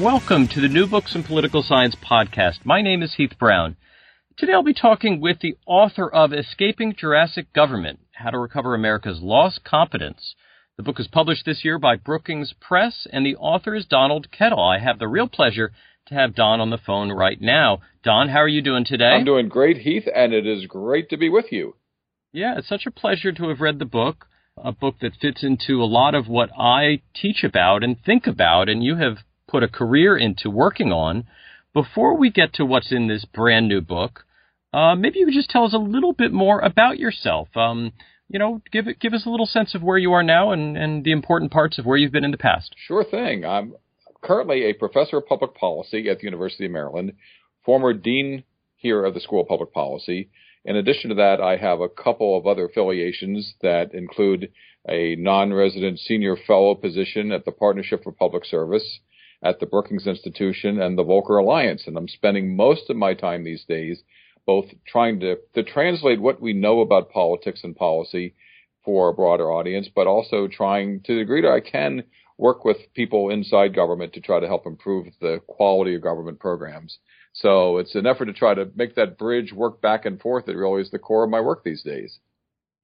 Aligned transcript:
Welcome 0.00 0.48
to 0.48 0.60
the 0.60 0.68
New 0.68 0.86
Books 0.86 1.14
in 1.14 1.22
Political 1.22 1.62
Science 1.62 1.94
podcast. 1.94 2.66
My 2.66 2.82
name 2.82 3.02
is 3.02 3.14
Heath 3.14 3.32
Brown. 3.38 3.76
Today 4.36 4.52
I'll 4.52 4.62
be 4.62 4.74
talking 4.74 5.22
with 5.22 5.38
the 5.40 5.56
author 5.66 6.06
of 6.06 6.34
Escaping 6.34 6.94
Jurassic 6.98 7.50
Government 7.54 8.00
How 8.12 8.28
to 8.28 8.38
Recover 8.38 8.74
America's 8.74 9.20
Lost 9.22 9.64
Competence. 9.64 10.34
The 10.76 10.82
book 10.82 11.00
is 11.00 11.08
published 11.08 11.46
this 11.46 11.64
year 11.64 11.78
by 11.78 11.96
Brookings 11.96 12.52
Press, 12.60 13.06
and 13.10 13.24
the 13.24 13.36
author 13.36 13.74
is 13.74 13.86
Donald 13.86 14.28
Kettl. 14.30 14.58
I 14.58 14.84
have 14.84 14.98
the 14.98 15.08
real 15.08 15.28
pleasure 15.28 15.72
to 16.08 16.14
have 16.14 16.34
Don 16.34 16.60
on 16.60 16.68
the 16.68 16.76
phone 16.76 17.10
right 17.10 17.40
now. 17.40 17.80
Don, 18.04 18.28
how 18.28 18.40
are 18.40 18.48
you 18.48 18.60
doing 18.60 18.84
today? 18.84 19.06
I'm 19.06 19.24
doing 19.24 19.48
great, 19.48 19.78
Heath, 19.78 20.06
and 20.14 20.34
it 20.34 20.46
is 20.46 20.66
great 20.66 21.08
to 21.08 21.16
be 21.16 21.30
with 21.30 21.46
you. 21.50 21.74
Yeah, 22.32 22.58
it's 22.58 22.68
such 22.68 22.84
a 22.84 22.90
pleasure 22.90 23.32
to 23.32 23.48
have 23.48 23.62
read 23.62 23.78
the 23.78 23.86
book, 23.86 24.26
a 24.62 24.72
book 24.72 24.96
that 25.00 25.16
fits 25.18 25.42
into 25.42 25.82
a 25.82 25.88
lot 25.88 26.14
of 26.14 26.28
what 26.28 26.50
I 26.54 27.00
teach 27.14 27.44
about 27.44 27.82
and 27.82 27.96
think 28.04 28.26
about, 28.26 28.68
and 28.68 28.84
you 28.84 28.96
have 28.96 29.16
put 29.48 29.62
a 29.62 29.68
career 29.68 30.16
into 30.16 30.50
working 30.50 30.92
on. 30.92 31.24
Before 31.72 32.16
we 32.16 32.30
get 32.30 32.54
to 32.54 32.64
what's 32.64 32.90
in 32.90 33.06
this 33.06 33.24
brand 33.24 33.68
new 33.68 33.80
book, 33.80 34.24
uh, 34.72 34.94
maybe 34.94 35.18
you 35.18 35.26
could 35.26 35.34
just 35.34 35.50
tell 35.50 35.64
us 35.64 35.74
a 35.74 35.78
little 35.78 36.12
bit 36.12 36.32
more 36.32 36.60
about 36.60 36.98
yourself. 36.98 37.48
Um, 37.56 37.92
you 38.28 38.38
know, 38.38 38.60
give 38.72 38.86
give 38.98 39.12
us 39.12 39.24
a 39.26 39.30
little 39.30 39.46
sense 39.46 39.74
of 39.74 39.82
where 39.82 39.98
you 39.98 40.12
are 40.12 40.22
now 40.22 40.52
and, 40.52 40.76
and 40.76 41.04
the 41.04 41.12
important 41.12 41.52
parts 41.52 41.78
of 41.78 41.86
where 41.86 41.96
you've 41.96 42.12
been 42.12 42.24
in 42.24 42.30
the 42.30 42.38
past. 42.38 42.74
Sure 42.86 43.04
thing. 43.04 43.44
I'm 43.44 43.74
currently 44.22 44.64
a 44.64 44.72
professor 44.72 45.18
of 45.18 45.26
public 45.26 45.54
policy 45.54 46.08
at 46.08 46.18
the 46.18 46.24
University 46.24 46.66
of 46.66 46.72
Maryland, 46.72 47.12
former 47.64 47.92
dean 47.92 48.42
here 48.76 49.04
of 49.04 49.14
the 49.14 49.20
School 49.20 49.42
of 49.42 49.48
Public 49.48 49.72
Policy. 49.72 50.30
In 50.64 50.76
addition 50.76 51.10
to 51.10 51.16
that, 51.16 51.40
I 51.40 51.56
have 51.56 51.80
a 51.80 51.88
couple 51.88 52.36
of 52.36 52.46
other 52.46 52.66
affiliations 52.66 53.54
that 53.62 53.94
include 53.94 54.50
a 54.88 55.14
non-resident 55.16 56.00
senior 56.00 56.36
fellow 56.36 56.74
position 56.74 57.30
at 57.30 57.44
the 57.44 57.52
Partnership 57.52 58.02
for 58.02 58.12
Public 58.12 58.44
Service 58.44 58.98
at 59.46 59.60
the 59.60 59.66
Brookings 59.66 60.06
Institution 60.06 60.80
and 60.80 60.98
the 60.98 61.04
Volcker 61.04 61.40
Alliance. 61.40 61.84
And 61.86 61.96
I'm 61.96 62.08
spending 62.08 62.56
most 62.56 62.90
of 62.90 62.96
my 62.96 63.14
time 63.14 63.44
these 63.44 63.64
days 63.64 64.02
both 64.44 64.66
trying 64.86 65.20
to, 65.20 65.36
to 65.54 65.62
translate 65.62 66.20
what 66.20 66.40
we 66.40 66.52
know 66.52 66.80
about 66.80 67.10
politics 67.10 67.60
and 67.62 67.76
policy 67.76 68.34
for 68.84 69.08
a 69.08 69.14
broader 69.14 69.50
audience, 69.50 69.88
but 69.94 70.06
also 70.06 70.48
trying 70.48 71.00
to 71.00 71.14
the 71.14 71.20
degree 71.20 71.42
that 71.42 71.50
I 71.50 71.60
can 71.60 72.04
work 72.38 72.64
with 72.64 72.76
people 72.94 73.30
inside 73.30 73.74
government 73.74 74.12
to 74.12 74.20
try 74.20 74.40
to 74.40 74.46
help 74.46 74.66
improve 74.66 75.06
the 75.20 75.40
quality 75.46 75.94
of 75.94 76.02
government 76.02 76.38
programs. 76.38 76.98
So 77.32 77.78
it's 77.78 77.94
an 77.94 78.06
effort 78.06 78.26
to 78.26 78.32
try 78.32 78.54
to 78.54 78.70
make 78.74 78.94
that 78.94 79.18
bridge 79.18 79.52
work 79.52 79.80
back 79.80 80.06
and 80.06 80.20
forth 80.20 80.46
that 80.46 80.56
really 80.56 80.82
is 80.82 80.90
the 80.90 80.98
core 80.98 81.24
of 81.24 81.30
my 81.30 81.40
work 81.40 81.64
these 81.64 81.82
days. 81.82 82.18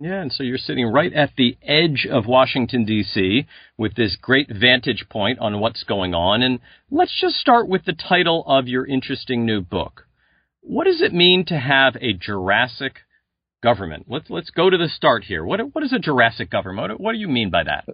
Yeah, 0.00 0.20
and 0.20 0.32
so 0.32 0.42
you're 0.42 0.58
sitting 0.58 0.86
right 0.86 1.12
at 1.12 1.30
the 1.36 1.56
edge 1.62 2.08
of 2.10 2.26
Washington, 2.26 2.84
D.C., 2.84 3.46
with 3.78 3.94
this 3.94 4.16
great 4.20 4.48
vantage 4.50 5.06
point 5.08 5.38
on 5.38 5.60
what's 5.60 5.84
going 5.84 6.12
on. 6.12 6.42
And 6.42 6.58
let's 6.90 7.16
just 7.20 7.36
start 7.36 7.68
with 7.68 7.84
the 7.84 7.92
title 7.92 8.42
of 8.46 8.66
your 8.66 8.84
interesting 8.84 9.46
new 9.46 9.60
book. 9.60 10.06
What 10.60 10.84
does 10.84 11.00
it 11.00 11.12
mean 11.12 11.44
to 11.46 11.58
have 11.58 11.96
a 12.00 12.14
Jurassic 12.14 12.96
government? 13.62 14.06
Let's, 14.08 14.28
let's 14.28 14.50
go 14.50 14.70
to 14.70 14.76
the 14.76 14.88
start 14.88 15.24
here. 15.24 15.44
What, 15.44 15.60
what 15.72 15.84
is 15.84 15.92
a 15.92 16.00
Jurassic 16.00 16.50
government? 16.50 17.00
What, 17.00 17.12
do 17.12 17.18
you 17.18 17.28
mean 17.28 17.50
by 17.50 17.62
that? 17.64 17.86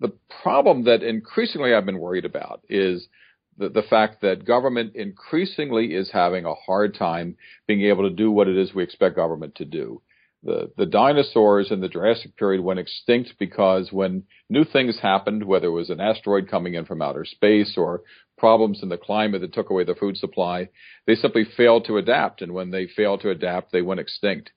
The 0.00 0.12
problem 0.42 0.84
that 0.84 1.02
increasingly 1.02 1.72
I've 1.72 1.86
been 1.86 1.98
worried 1.98 2.26
about 2.26 2.60
is 2.68 3.08
the, 3.56 3.70
the 3.70 3.82
fact 3.82 4.20
that 4.20 4.44
government 4.44 4.96
increasingly 4.96 5.94
is 5.94 6.10
having 6.12 6.44
a 6.44 6.54
hard 6.54 6.94
time 6.94 7.36
being 7.66 7.82
able 7.82 8.08
to 8.08 8.14
do 8.14 8.30
what 8.30 8.48
it 8.48 8.56
is 8.58 8.74
we 8.74 8.82
expect 8.82 9.16
government 9.16 9.54
to 9.56 9.64
do 9.64 10.02
the, 10.44 10.70
the 10.76 10.86
dinosaurs 10.86 11.70
in 11.70 11.80
the 11.80 11.88
Jurassic 11.88 12.36
period 12.36 12.62
went 12.62 12.78
extinct 12.78 13.34
because 13.38 13.90
when 13.90 14.24
new 14.50 14.64
things 14.64 14.98
happened, 15.00 15.44
whether 15.44 15.68
it 15.68 15.70
was 15.70 15.90
an 15.90 16.00
asteroid 16.00 16.48
coming 16.50 16.74
in 16.74 16.84
from 16.84 17.00
outer 17.00 17.24
space 17.24 17.74
or 17.76 18.02
problems 18.36 18.82
in 18.82 18.90
the 18.90 18.98
climate 18.98 19.40
that 19.40 19.54
took 19.54 19.70
away 19.70 19.84
the 19.84 19.94
food 19.94 20.16
supply, 20.16 20.68
they 21.06 21.14
simply 21.14 21.44
failed 21.56 21.86
to 21.86 21.96
adapt. 21.96 22.42
And 22.42 22.52
when 22.52 22.70
they 22.70 22.86
failed 22.86 23.22
to 23.22 23.30
adapt, 23.30 23.72
they 23.72 23.82
went 23.82 24.00
extinct. 24.00 24.50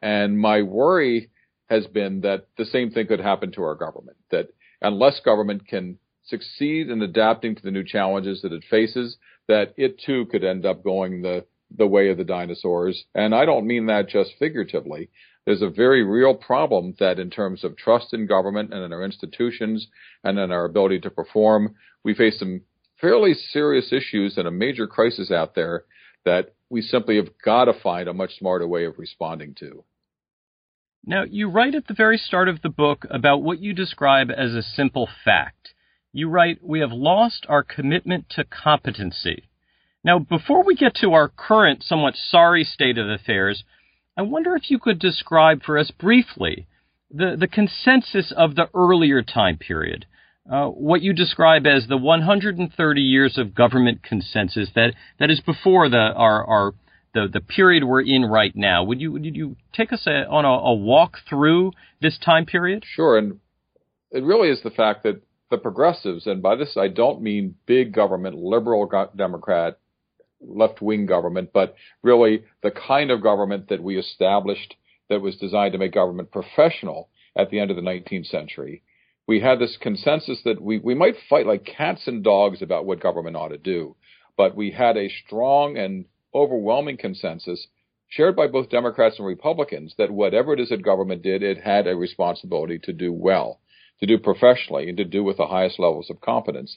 And 0.00 0.38
my 0.38 0.62
worry 0.62 1.30
has 1.68 1.86
been 1.86 2.20
that 2.20 2.46
the 2.56 2.64
same 2.64 2.90
thing 2.90 3.08
could 3.08 3.20
happen 3.20 3.50
to 3.52 3.62
our 3.62 3.74
government, 3.74 4.18
that 4.30 4.48
unless 4.80 5.20
government 5.20 5.66
can 5.66 5.98
succeed 6.24 6.88
in 6.88 7.02
adapting 7.02 7.56
to 7.56 7.62
the 7.62 7.70
new 7.70 7.84
challenges 7.84 8.42
that 8.42 8.52
it 8.52 8.64
faces, 8.70 9.16
that 9.48 9.74
it 9.76 10.00
too 10.04 10.26
could 10.26 10.44
end 10.44 10.64
up 10.64 10.84
going 10.84 11.22
the 11.22 11.44
the 11.76 11.86
way 11.86 12.10
of 12.10 12.18
the 12.18 12.24
dinosaurs. 12.24 13.04
And 13.14 13.34
I 13.34 13.44
don't 13.44 13.66
mean 13.66 13.86
that 13.86 14.08
just 14.08 14.32
figuratively 14.38 15.08
there's 15.44 15.62
a 15.62 15.70
very 15.70 16.04
real 16.04 16.34
problem 16.34 16.94
that 17.00 17.18
in 17.18 17.30
terms 17.30 17.64
of 17.64 17.76
trust 17.76 18.12
in 18.14 18.26
government 18.26 18.72
and 18.72 18.84
in 18.84 18.92
our 18.92 19.04
institutions 19.04 19.88
and 20.22 20.38
in 20.38 20.52
our 20.52 20.64
ability 20.64 21.00
to 21.00 21.10
perform, 21.10 21.74
we 22.04 22.14
face 22.14 22.38
some 22.38 22.62
fairly 23.00 23.34
serious 23.34 23.92
issues 23.92 24.38
and 24.38 24.46
a 24.46 24.52
major 24.52 24.86
crisis 24.86 25.30
out 25.30 25.54
there 25.54 25.84
that 26.24 26.54
we 26.70 26.80
simply 26.80 27.16
have 27.16 27.28
got 27.44 27.64
to 27.64 27.72
find 27.72 28.08
a 28.08 28.14
much 28.14 28.38
smarter 28.38 28.66
way 28.66 28.84
of 28.84 28.98
responding 28.98 29.54
to. 29.58 29.84
Now, 31.04 31.24
you 31.24 31.50
write 31.50 31.74
at 31.74 31.88
the 31.88 31.94
very 31.94 32.16
start 32.16 32.48
of 32.48 32.62
the 32.62 32.68
book 32.68 33.04
about 33.10 33.42
what 33.42 33.58
you 33.58 33.72
describe 33.72 34.30
as 34.30 34.54
a 34.54 34.62
simple 34.62 35.08
fact. 35.24 35.74
You 36.12 36.28
write, 36.28 36.58
We 36.62 36.78
have 36.78 36.92
lost 36.92 37.44
our 37.48 37.64
commitment 37.64 38.26
to 38.30 38.44
competency. 38.44 39.48
Now, 40.04 40.20
before 40.20 40.62
we 40.62 40.76
get 40.76 40.94
to 40.96 41.12
our 41.12 41.28
current, 41.28 41.82
somewhat 41.82 42.14
sorry 42.14 42.62
state 42.62 42.98
of 42.98 43.08
affairs, 43.08 43.64
I 44.16 44.22
wonder 44.22 44.54
if 44.56 44.70
you 44.70 44.78
could 44.78 44.98
describe 44.98 45.62
for 45.62 45.78
us 45.78 45.90
briefly 45.90 46.66
the, 47.10 47.36
the 47.38 47.48
consensus 47.48 48.32
of 48.36 48.54
the 48.54 48.68
earlier 48.74 49.22
time 49.22 49.56
period, 49.56 50.06
uh, 50.50 50.66
what 50.66 51.02
you 51.02 51.12
describe 51.12 51.66
as 51.66 51.86
the 51.86 51.96
130 51.96 53.00
years 53.00 53.38
of 53.38 53.54
government 53.54 54.02
consensus 54.02 54.70
that, 54.74 54.94
that 55.18 55.30
is 55.30 55.40
before 55.40 55.88
the, 55.88 55.96
our, 55.96 56.44
our 56.44 56.74
the, 57.14 57.28
the 57.32 57.40
period 57.40 57.84
we're 57.84 58.02
in 58.02 58.24
right 58.24 58.54
now. 58.54 58.84
Would 58.84 59.00
you, 59.00 59.12
would 59.12 59.24
you 59.24 59.56
take 59.72 59.92
us 59.92 60.06
a, 60.06 60.26
on 60.28 60.44
a, 60.44 60.48
a 60.48 60.74
walk 60.74 61.18
through 61.28 61.72
this 62.00 62.18
time 62.18 62.46
period? 62.46 62.84
Sure. 62.86 63.16
And 63.16 63.40
it 64.10 64.24
really 64.24 64.48
is 64.48 64.62
the 64.62 64.70
fact 64.70 65.04
that 65.04 65.22
the 65.50 65.58
progressives, 65.58 66.26
and 66.26 66.42
by 66.42 66.56
this 66.56 66.76
I 66.76 66.88
don't 66.88 67.22
mean 67.22 67.56
big 67.66 67.92
government, 67.92 68.36
liberal 68.36 68.90
Democrat 69.14 69.78
left 70.42 70.82
wing 70.82 71.06
government, 71.06 71.50
but 71.52 71.74
really 72.02 72.44
the 72.62 72.70
kind 72.70 73.10
of 73.10 73.22
government 73.22 73.68
that 73.68 73.82
we 73.82 73.98
established 73.98 74.76
that 75.08 75.20
was 75.20 75.36
designed 75.36 75.72
to 75.72 75.78
make 75.78 75.92
government 75.92 76.30
professional 76.30 77.08
at 77.36 77.50
the 77.50 77.58
end 77.58 77.70
of 77.70 77.76
the 77.76 77.82
19th 77.82 78.26
century. 78.26 78.82
We 79.26 79.40
had 79.40 79.58
this 79.58 79.76
consensus 79.80 80.40
that 80.44 80.60
we, 80.60 80.78
we 80.78 80.94
might 80.94 81.14
fight 81.30 81.46
like 81.46 81.64
cats 81.64 82.06
and 82.06 82.24
dogs 82.24 82.60
about 82.60 82.86
what 82.86 83.00
government 83.00 83.36
ought 83.36 83.48
to 83.48 83.58
do, 83.58 83.96
but 84.36 84.56
we 84.56 84.70
had 84.70 84.96
a 84.96 85.12
strong 85.24 85.76
and 85.76 86.06
overwhelming 86.34 86.96
consensus 86.96 87.66
shared 88.08 88.36
by 88.36 88.46
both 88.46 88.68
Democrats 88.68 89.16
and 89.18 89.26
Republicans 89.26 89.94
that 89.96 90.10
whatever 90.10 90.52
it 90.52 90.60
is 90.60 90.68
that 90.68 90.82
government 90.82 91.22
did, 91.22 91.42
it 91.42 91.58
had 91.58 91.86
a 91.86 91.96
responsibility 91.96 92.78
to 92.78 92.92
do 92.92 93.12
well, 93.12 93.60
to 94.00 94.06
do 94.06 94.18
professionally, 94.18 94.88
and 94.88 94.98
to 94.98 95.04
do 95.04 95.24
with 95.24 95.38
the 95.38 95.46
highest 95.46 95.78
levels 95.78 96.10
of 96.10 96.20
competence. 96.20 96.76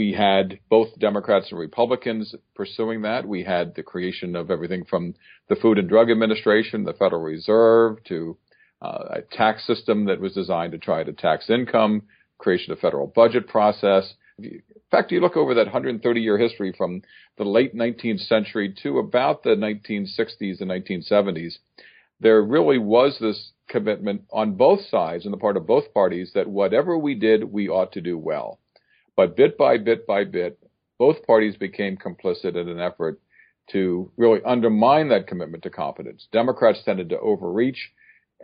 We 0.00 0.14
had 0.14 0.60
both 0.70 0.98
Democrats 0.98 1.50
and 1.50 1.60
Republicans 1.60 2.34
pursuing 2.54 3.02
that. 3.02 3.28
We 3.28 3.44
had 3.44 3.74
the 3.74 3.82
creation 3.82 4.34
of 4.34 4.50
everything 4.50 4.86
from 4.86 5.14
the 5.50 5.56
Food 5.56 5.76
and 5.76 5.90
Drug 5.90 6.10
Administration, 6.10 6.84
the 6.84 6.94
Federal 6.94 7.20
Reserve, 7.20 8.02
to 8.04 8.38
uh, 8.80 9.16
a 9.16 9.20
tax 9.20 9.66
system 9.66 10.06
that 10.06 10.18
was 10.18 10.32
designed 10.32 10.72
to 10.72 10.78
try 10.78 11.04
to 11.04 11.12
tax 11.12 11.50
income, 11.50 12.04
creation 12.38 12.72
of 12.72 12.78
federal 12.78 13.08
budget 13.08 13.46
process. 13.46 14.14
In 14.38 14.62
fact, 14.90 15.12
you 15.12 15.20
look 15.20 15.36
over 15.36 15.52
that 15.52 15.66
130 15.66 16.18
year 16.18 16.38
history 16.38 16.72
from 16.72 17.02
the 17.36 17.44
late 17.44 17.76
19th 17.76 18.20
century 18.20 18.74
to 18.82 19.00
about 19.00 19.42
the 19.42 19.50
1960s 19.50 20.62
and 20.62 20.70
1970s, 20.70 21.58
there 22.20 22.40
really 22.40 22.78
was 22.78 23.18
this 23.20 23.52
commitment 23.68 24.22
on 24.32 24.54
both 24.54 24.80
sides, 24.86 25.26
on 25.26 25.32
the 25.32 25.36
part 25.36 25.58
of 25.58 25.66
both 25.66 25.92
parties, 25.92 26.30
that 26.34 26.48
whatever 26.48 26.96
we 26.96 27.14
did, 27.14 27.44
we 27.44 27.68
ought 27.68 27.92
to 27.92 28.00
do 28.00 28.16
well. 28.16 28.58
But 29.16 29.36
bit 29.36 29.58
by 29.58 29.78
bit 29.78 30.06
by 30.06 30.24
bit, 30.24 30.58
both 30.98 31.26
parties 31.26 31.56
became 31.56 31.96
complicit 31.96 32.56
in 32.56 32.68
an 32.68 32.80
effort 32.80 33.20
to 33.72 34.10
really 34.16 34.40
undermine 34.44 35.08
that 35.08 35.26
commitment 35.26 35.62
to 35.62 35.70
competence. 35.70 36.26
Democrats 36.32 36.82
tended 36.84 37.08
to 37.10 37.20
overreach 37.20 37.90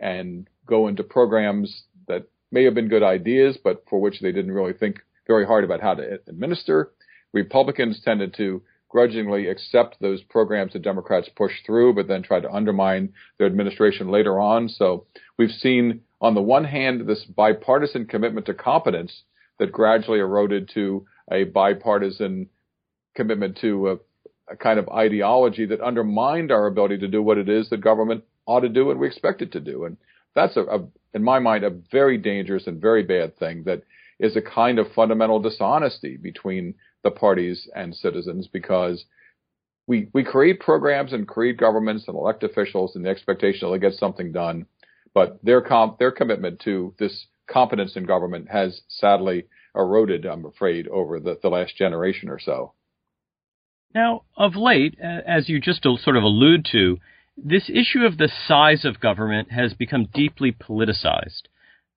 and 0.01 0.47
go 0.65 0.87
into 0.87 1.03
programs 1.03 1.83
that 2.07 2.23
may 2.51 2.63
have 2.63 2.73
been 2.73 2.87
good 2.87 3.03
ideas, 3.03 3.57
but 3.63 3.83
for 3.89 3.99
which 3.99 4.21
they 4.21 4.31
didn't 4.31 4.51
really 4.51 4.73
think 4.73 4.99
very 5.27 5.45
hard 5.45 5.63
about 5.63 5.81
how 5.81 5.93
to 5.93 6.19
administer. 6.27 6.91
Republicans 7.33 8.01
tended 8.03 8.33
to 8.35 8.61
grudgingly 8.89 9.47
accept 9.47 9.97
those 9.99 10.23
programs 10.23 10.73
that 10.73 10.81
Democrats 10.81 11.29
pushed 11.35 11.65
through, 11.65 11.93
but 11.93 12.07
then 12.07 12.23
try 12.23 12.39
to 12.39 12.51
undermine 12.51 13.09
their 13.37 13.47
administration 13.47 14.09
later 14.09 14.39
on. 14.39 14.69
So 14.69 15.05
we've 15.37 15.51
seen, 15.51 16.01
on 16.21 16.35
the 16.35 16.41
one 16.41 16.63
hand, 16.63 17.05
this 17.05 17.25
bipartisan 17.25 18.05
commitment 18.05 18.45
to 18.45 18.53
competence 18.53 19.23
that 19.59 19.71
gradually 19.71 20.19
eroded 20.19 20.69
to 20.73 21.05
a 21.31 21.43
bipartisan 21.45 22.47
commitment 23.15 23.57
to 23.61 23.89
a, 23.89 23.95
a 24.53 24.55
kind 24.55 24.79
of 24.79 24.87
ideology 24.89 25.65
that 25.65 25.81
undermined 25.81 26.51
our 26.51 26.67
ability 26.67 26.99
to 26.99 27.07
do 27.07 27.21
what 27.21 27.37
it 27.37 27.49
is 27.49 27.69
that 27.69 27.81
government 27.81 28.23
ought 28.45 28.61
to 28.61 28.69
do 28.69 28.91
and 28.91 28.99
we 28.99 29.07
expect 29.07 29.41
it 29.41 29.51
to 29.51 29.59
do. 29.59 29.85
And 29.85 29.97
that's 30.35 30.55
a, 30.55 30.61
a 30.61 30.87
in 31.13 31.23
my 31.23 31.39
mind, 31.39 31.63
a 31.63 31.71
very 31.91 32.17
dangerous 32.17 32.67
and 32.67 32.79
very 32.79 33.03
bad 33.03 33.37
thing 33.37 33.63
that 33.63 33.81
is 34.19 34.35
a 34.35 34.41
kind 34.41 34.79
of 34.79 34.91
fundamental 34.93 35.39
dishonesty 35.39 36.17
between 36.17 36.75
the 37.03 37.11
parties 37.11 37.67
and 37.75 37.95
citizens 37.95 38.47
because 38.47 39.05
we 39.87 40.09
we 40.13 40.23
create 40.23 40.59
programs 40.59 41.13
and 41.13 41.27
create 41.27 41.57
governments 41.57 42.05
and 42.07 42.15
elect 42.15 42.43
officials 42.43 42.95
in 42.95 43.03
the 43.03 43.09
expectation 43.09 43.61
that 43.61 43.79
they'll 43.79 43.91
get 43.91 43.97
something 43.97 44.31
done, 44.31 44.65
but 45.13 45.39
their 45.43 45.61
comp 45.61 45.97
their 45.97 46.11
commitment 46.11 46.59
to 46.61 46.93
this 46.99 47.27
competence 47.47 47.95
in 47.95 48.05
government 48.05 48.49
has 48.49 48.81
sadly 48.87 49.45
eroded, 49.75 50.25
I'm 50.25 50.45
afraid, 50.45 50.87
over 50.87 51.19
the, 51.19 51.37
the 51.41 51.49
last 51.49 51.75
generation 51.77 52.29
or 52.29 52.39
so. 52.39 52.73
Now, 53.93 54.23
of 54.35 54.55
late, 54.55 54.97
as 54.99 55.49
you 55.49 55.59
just 55.59 55.83
sort 55.83 56.17
of 56.17 56.23
allude 56.23 56.67
to, 56.71 56.97
this 57.37 57.69
issue 57.69 58.03
of 58.03 58.17
the 58.17 58.29
size 58.47 58.83
of 58.83 58.99
government 58.99 59.51
has 59.51 59.73
become 59.73 60.09
deeply 60.13 60.51
politicized. 60.51 61.43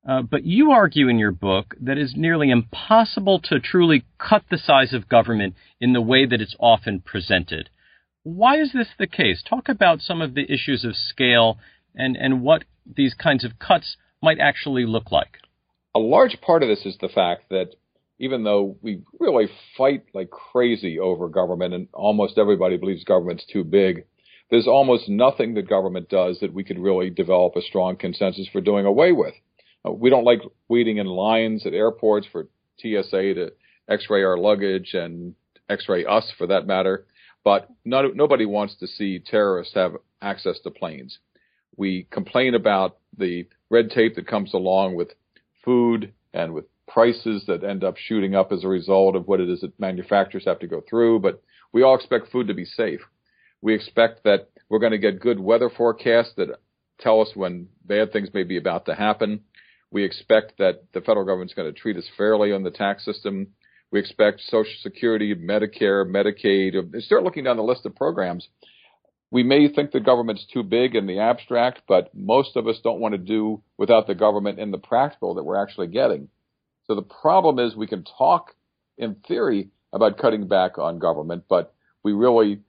Uh, 0.09 0.23
but 0.23 0.45
you 0.45 0.71
argue 0.71 1.09
in 1.09 1.19
your 1.19 1.33
book 1.33 1.75
that 1.81 1.99
it's 1.99 2.17
nearly 2.17 2.51
impossible 2.51 3.39
to 3.39 3.61
truly 3.61 4.05
cut 4.19 4.45
the 4.51 4.59
size 4.59 4.95
of 4.95 5.09
government 5.09 5.55
in 5.79 5.93
the 5.93 6.01
way 6.01 6.25
that 6.25 6.41
it's 6.41 6.57
often 6.59 7.01
presented. 7.01 7.69
Why 8.23 8.59
is 8.59 8.73
this 8.73 8.89
the 8.99 9.07
case? 9.07 9.43
Talk 9.43 9.69
about 9.69 10.01
some 10.01 10.23
of 10.23 10.35
the 10.35 10.51
issues 10.51 10.85
of 10.85 10.97
scale 10.97 11.59
and, 11.95 12.17
and 12.17 12.43
what 12.43 12.65
these 12.87 13.15
kinds 13.15 13.45
of 13.45 13.59
cuts 13.59 13.97
might 14.23 14.39
actually 14.39 14.87
look 14.87 15.11
like. 15.11 15.39
A 15.95 15.99
large 15.99 16.41
part 16.41 16.63
of 16.63 16.69
this 16.69 16.85
is 16.87 16.97
the 17.01 17.09
fact 17.09 17.49
that 17.51 17.75
even 18.19 18.45
though 18.45 18.77
we 18.83 19.03
really 19.19 19.49
fight 19.77 20.05
like 20.15 20.31
crazy 20.31 20.99
over 20.99 21.29
government 21.29 21.75
and 21.75 21.89
almost 21.93 22.39
everybody 22.39 22.77
believes 22.77 23.03
government's 23.03 23.47
too 23.51 23.65
big, 23.65 24.05
there's 24.51 24.67
almost 24.67 25.09
nothing 25.09 25.55
that 25.55 25.69
government 25.69 26.09
does 26.09 26.39
that 26.41 26.53
we 26.53 26.65
could 26.65 26.79
really 26.79 27.09
develop 27.09 27.57
a 27.57 27.63
strong 27.63 27.97
consensus 27.97 28.49
for 28.53 28.61
doing 28.61 28.85
away 28.85 29.13
with. 29.13 29.35
Uh, 29.87 29.93
we 29.93 30.11
don't 30.11 30.25
like 30.25 30.41
waiting 30.69 30.99
in 30.99 31.07
lines 31.07 31.65
at 31.65 31.73
airports 31.73 32.27
for 32.31 32.49
TSA 32.81 33.35
to 33.35 33.53
x-ray 33.89 34.23
our 34.23 34.37
luggage 34.37 34.91
and 34.93 35.35
x-ray 35.69 36.05
us 36.05 36.31
for 36.37 36.47
that 36.49 36.67
matter. 36.67 37.07
But 37.43 37.71
not, 37.85 38.15
nobody 38.15 38.45
wants 38.45 38.77
to 38.81 38.87
see 38.87 39.19
terrorists 39.19 39.75
have 39.75 39.97
access 40.21 40.61
to 40.65 40.71
planes. 40.71 41.19
We 41.77 42.07
complain 42.11 42.55
about 42.55 42.99
the 43.17 43.47
red 43.71 43.91
tape 43.91 44.17
that 44.17 44.27
comes 44.27 44.53
along 44.53 44.97
with 44.97 45.09
food 45.65 46.13
and 46.35 46.53
with 46.53 46.65
prices 46.87 47.45
that 47.47 47.65
end 47.65 47.85
up 47.85 47.97
shooting 47.97 48.35
up 48.35 48.53
as 48.53 48.65
a 48.65 48.69
result 48.69 49.15
of 49.17 49.29
what 49.29 49.41
it 49.41 49.49
is 49.49 49.61
that 49.61 49.79
manufacturers 49.79 50.45
have 50.45 50.59
to 50.59 50.67
go 50.67 50.83
through. 50.89 51.21
But 51.21 51.43
we 51.73 51.83
all 51.83 51.95
expect 51.95 52.33
food 52.33 52.49
to 52.49 52.55
be 52.55 52.65
safe. 52.65 53.01
We 53.63 53.75
expect 53.75 54.25
that 54.25 54.49
we're 54.69 54.79
going 54.79 54.93
to 54.93 54.99
get 54.99 55.21
good 55.21 55.39
weather 55.39 55.71
forecasts 55.71 56.33
that 56.37 56.59
tell 56.99 57.21
us 57.21 57.31
when 57.35 57.69
bad 57.85 58.13
things 58.13 58.29
may 58.35 58.43
be 58.43 58.57
about 58.57 58.87
to 58.87 58.95
happen. 58.95 59.41
We 59.91 60.05
expect 60.05 60.59
that 60.59 60.85
the 60.93 61.01
federal 61.01 61.27
government's 61.27 61.55
going 61.55 61.73
to 61.73 61.79
treat 61.79 61.97
us 61.97 62.09
fairly 62.17 62.53
on 62.53 62.63
the 62.63 62.71
tax 62.71 63.05
system. 63.05 63.49
We 63.91 63.99
expect 63.99 64.41
Social 64.41 64.73
Security, 64.83 65.35
Medicare, 65.35 66.07
Medicaid. 66.07 67.03
Start 67.03 67.25
looking 67.25 67.45
down 67.45 67.57
the 67.57 67.63
list 67.65 67.87
of 67.87 67.97
programs. 67.97 68.49
We 69.31 69.43
may 69.45 69.69
think 69.69 69.93
the 69.93 70.01
government's 70.01 70.47
too 70.53 70.63
big 70.63 70.97
in 70.97 71.07
the 71.07 71.21
abstract, 71.21 71.83
but 71.87 72.13
most 72.15 72.57
of 72.57 72.67
us 72.67 72.81
don't 72.83 73.01
want 73.01 73.13
to 73.13 73.19
do 73.19 73.63
without 73.79 74.07
the 74.07 74.15
government 74.15 74.59
in 74.59 74.73
the 74.73 74.79
practical 74.79 75.35
that 75.35 75.45
we're 75.45 75.63
actually 75.63 75.87
getting. 75.87 76.29
So 76.87 76.97
the 76.97 77.03
problem 77.03 77.59
is 77.61 77.77
we 77.77 77.87
can 77.87 78.05
talk 78.19 78.55
in 78.99 79.17
theory 79.27 79.71
about 79.93 80.19
cutting 80.19 80.49
back 80.49 80.79
on 80.79 80.99
government, 80.99 81.45
but 81.49 81.73
we 82.03 82.13
really 82.13 82.61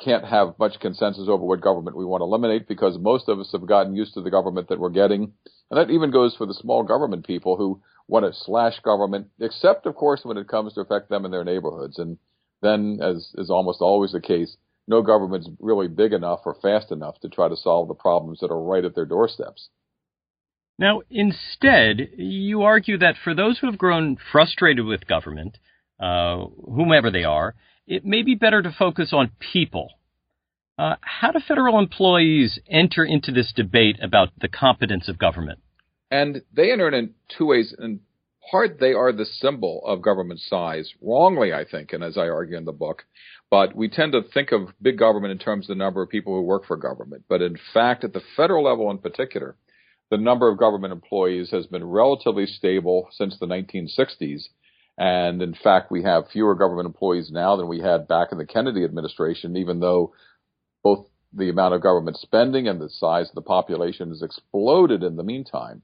can't 0.00 0.24
have 0.24 0.58
much 0.58 0.80
consensus 0.80 1.28
over 1.28 1.44
what 1.44 1.60
government 1.60 1.96
we 1.96 2.04
want 2.04 2.20
to 2.20 2.24
eliminate 2.24 2.68
because 2.68 2.98
most 2.98 3.28
of 3.28 3.38
us 3.38 3.50
have 3.52 3.66
gotten 3.66 3.96
used 3.96 4.14
to 4.14 4.22
the 4.22 4.30
government 4.30 4.68
that 4.68 4.78
we're 4.78 4.90
getting. 4.90 5.32
And 5.70 5.78
that 5.78 5.90
even 5.92 6.10
goes 6.10 6.34
for 6.36 6.46
the 6.46 6.54
small 6.54 6.82
government 6.82 7.26
people 7.26 7.56
who 7.56 7.80
want 8.06 8.24
to 8.24 8.32
slash 8.32 8.80
government, 8.80 9.28
except, 9.40 9.86
of 9.86 9.94
course, 9.94 10.20
when 10.24 10.36
it 10.36 10.48
comes 10.48 10.74
to 10.74 10.80
affect 10.80 11.08
them 11.08 11.24
in 11.24 11.30
their 11.30 11.44
neighborhoods. 11.44 11.98
And 11.98 12.16
then, 12.62 13.00
as 13.02 13.32
is 13.36 13.50
almost 13.50 13.80
always 13.80 14.12
the 14.12 14.20
case, 14.20 14.56
no 14.88 15.02
government's 15.02 15.48
really 15.60 15.86
big 15.86 16.12
enough 16.12 16.40
or 16.44 16.56
fast 16.60 16.90
enough 16.90 17.20
to 17.20 17.28
try 17.28 17.48
to 17.48 17.56
solve 17.56 17.88
the 17.88 17.94
problems 17.94 18.40
that 18.40 18.50
are 18.50 18.60
right 18.60 18.84
at 18.84 18.94
their 18.94 19.04
doorsteps. 19.04 19.68
Now, 20.78 21.02
instead, 21.10 22.10
you 22.16 22.62
argue 22.62 22.98
that 22.98 23.16
for 23.22 23.34
those 23.34 23.58
who 23.58 23.66
have 23.66 23.78
grown 23.78 24.16
frustrated 24.32 24.84
with 24.84 25.06
government, 25.06 25.58
uh, 26.00 26.44
whomever 26.64 27.10
they 27.10 27.24
are, 27.24 27.54
it 27.86 28.04
may 28.04 28.22
be 28.22 28.34
better 28.34 28.62
to 28.62 28.74
focus 28.76 29.10
on 29.12 29.32
people. 29.52 29.90
Uh, 30.78 30.94
how 31.00 31.32
do 31.32 31.40
federal 31.46 31.78
employees 31.78 32.60
enter 32.70 33.04
into 33.04 33.32
this 33.32 33.52
debate 33.54 33.96
about 34.00 34.28
the 34.40 34.48
competence 34.48 35.08
of 35.08 35.18
government? 35.18 35.58
And 36.10 36.42
they 36.54 36.70
enter 36.70 36.88
in 36.88 37.14
two 37.36 37.46
ways. 37.46 37.74
In 37.76 38.00
part, 38.50 38.78
they 38.80 38.92
are 38.92 39.12
the 39.12 39.24
symbol 39.26 39.82
of 39.86 40.02
government 40.02 40.40
size, 40.40 40.92
wrongly, 41.00 41.52
I 41.52 41.64
think, 41.64 41.92
and 41.92 42.02
as 42.02 42.16
I 42.16 42.28
argue 42.28 42.56
in 42.56 42.64
the 42.64 42.72
book. 42.72 43.04
But 43.50 43.74
we 43.74 43.88
tend 43.88 44.12
to 44.12 44.22
think 44.22 44.52
of 44.52 44.68
big 44.80 44.98
government 44.98 45.32
in 45.32 45.38
terms 45.38 45.64
of 45.64 45.76
the 45.76 45.82
number 45.82 46.02
of 46.02 46.10
people 46.10 46.34
who 46.34 46.42
work 46.42 46.66
for 46.66 46.76
government. 46.76 47.24
But 47.28 47.42
in 47.42 47.56
fact, 47.72 48.04
at 48.04 48.12
the 48.12 48.22
federal 48.36 48.64
level 48.64 48.90
in 48.90 48.98
particular, 48.98 49.56
the 50.10 50.18
number 50.18 50.50
of 50.50 50.58
government 50.58 50.92
employees 50.92 51.50
has 51.50 51.66
been 51.66 51.84
relatively 51.84 52.46
stable 52.46 53.08
since 53.12 53.38
the 53.38 53.46
1960s 53.46 54.48
and 54.98 55.40
in 55.40 55.54
fact, 55.54 55.92
we 55.92 56.02
have 56.02 56.28
fewer 56.32 56.56
government 56.56 56.86
employees 56.86 57.30
now 57.30 57.54
than 57.54 57.68
we 57.68 57.80
had 57.80 58.08
back 58.08 58.28
in 58.32 58.38
the 58.38 58.44
Kennedy 58.44 58.84
administration, 58.84 59.56
even 59.56 59.78
though 59.78 60.12
both 60.82 61.06
the 61.32 61.50
amount 61.50 61.74
of 61.74 61.82
government 61.82 62.16
spending 62.16 62.66
and 62.66 62.80
the 62.80 62.88
size 62.88 63.28
of 63.28 63.36
the 63.36 63.42
population 63.42 64.08
has 64.08 64.22
exploded 64.22 65.04
in 65.04 65.14
the 65.14 65.22
meantime. 65.22 65.82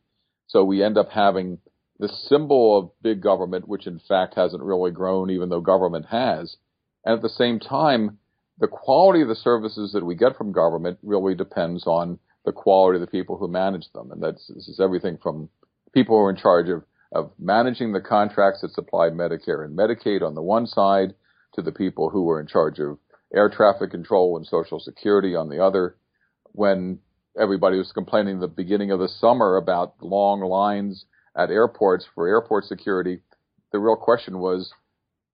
So 0.49 0.65
we 0.65 0.83
end 0.83 0.99
up 0.99 1.11
having 1.11 1.59
the 2.05 2.29
symbol 2.29 2.79
of 2.79 2.91
big 3.03 3.23
government, 3.23 3.67
which 3.67 3.87
in 3.87 3.99
fact 3.99 4.35
hasn't 4.35 4.63
really 4.63 4.91
grown, 4.91 5.31
even 5.31 5.49
though 5.49 5.63
government 5.63 6.05
has. 6.05 6.57
And 7.03 7.17
at 7.17 7.23
the 7.23 7.31
same 7.31 7.59
time, 7.59 8.19
the 8.59 8.69
quality 8.69 9.23
of 9.23 9.29
the 9.29 9.35
services 9.35 9.93
that 9.93 10.05
we 10.05 10.15
get 10.15 10.37
from 10.37 10.53
government 10.53 10.99
really 11.03 11.35
depends 11.35 11.87
on 11.87 12.19
the 12.45 12.53
quality 12.53 12.97
of 12.97 13.01
the 13.01 13.11
people 13.11 13.39
who 13.39 13.49
manage 13.49 13.91
them. 13.95 14.13
And 14.13 14.23
that's 14.23 14.47
this 14.55 14.69
is 14.69 14.81
everything 14.81 15.17
from 15.23 15.49
people 15.95 16.17
who 16.17 16.25
are 16.25 16.31
in 16.31 16.37
charge 16.37 16.69
of 16.69 16.85
of 17.13 17.31
managing 17.39 17.93
the 17.93 18.01
contracts 18.01 18.61
that 18.61 18.73
supply 18.73 19.09
Medicare 19.09 19.65
and 19.65 19.79
Medicaid 19.79 20.21
on 20.21 20.35
the 20.35 20.43
one 20.43 20.67
side 20.67 21.15
to 21.55 21.63
the 21.63 21.73
people 21.73 22.11
who 22.11 22.25
were 22.25 22.41
in 22.41 22.47
charge 22.47 22.81
of 22.81 22.99
air 23.35 23.49
traffic 23.49 23.93
control 23.93 24.37
and 24.37 24.45
Social 24.45 24.79
Security 24.79 25.37
on 25.37 25.49
the 25.49 25.65
other. 25.65 25.97
When 26.53 26.99
everybody 27.41 27.79
was 27.79 27.93
complaining 27.93 28.35
at 28.35 28.41
the 28.41 28.49
beginning 28.49 28.91
of 28.91 28.99
the 28.99 29.09
summer 29.09 29.57
about 29.57 29.95
long 30.03 30.41
lines 30.41 31.07
at 31.37 31.51
airports 31.51 32.07
for 32.15 32.29
airport 32.29 32.65
security, 32.65 33.21
the 33.73 33.79
real 33.79 33.97
question 33.97 34.39
was 34.39 34.73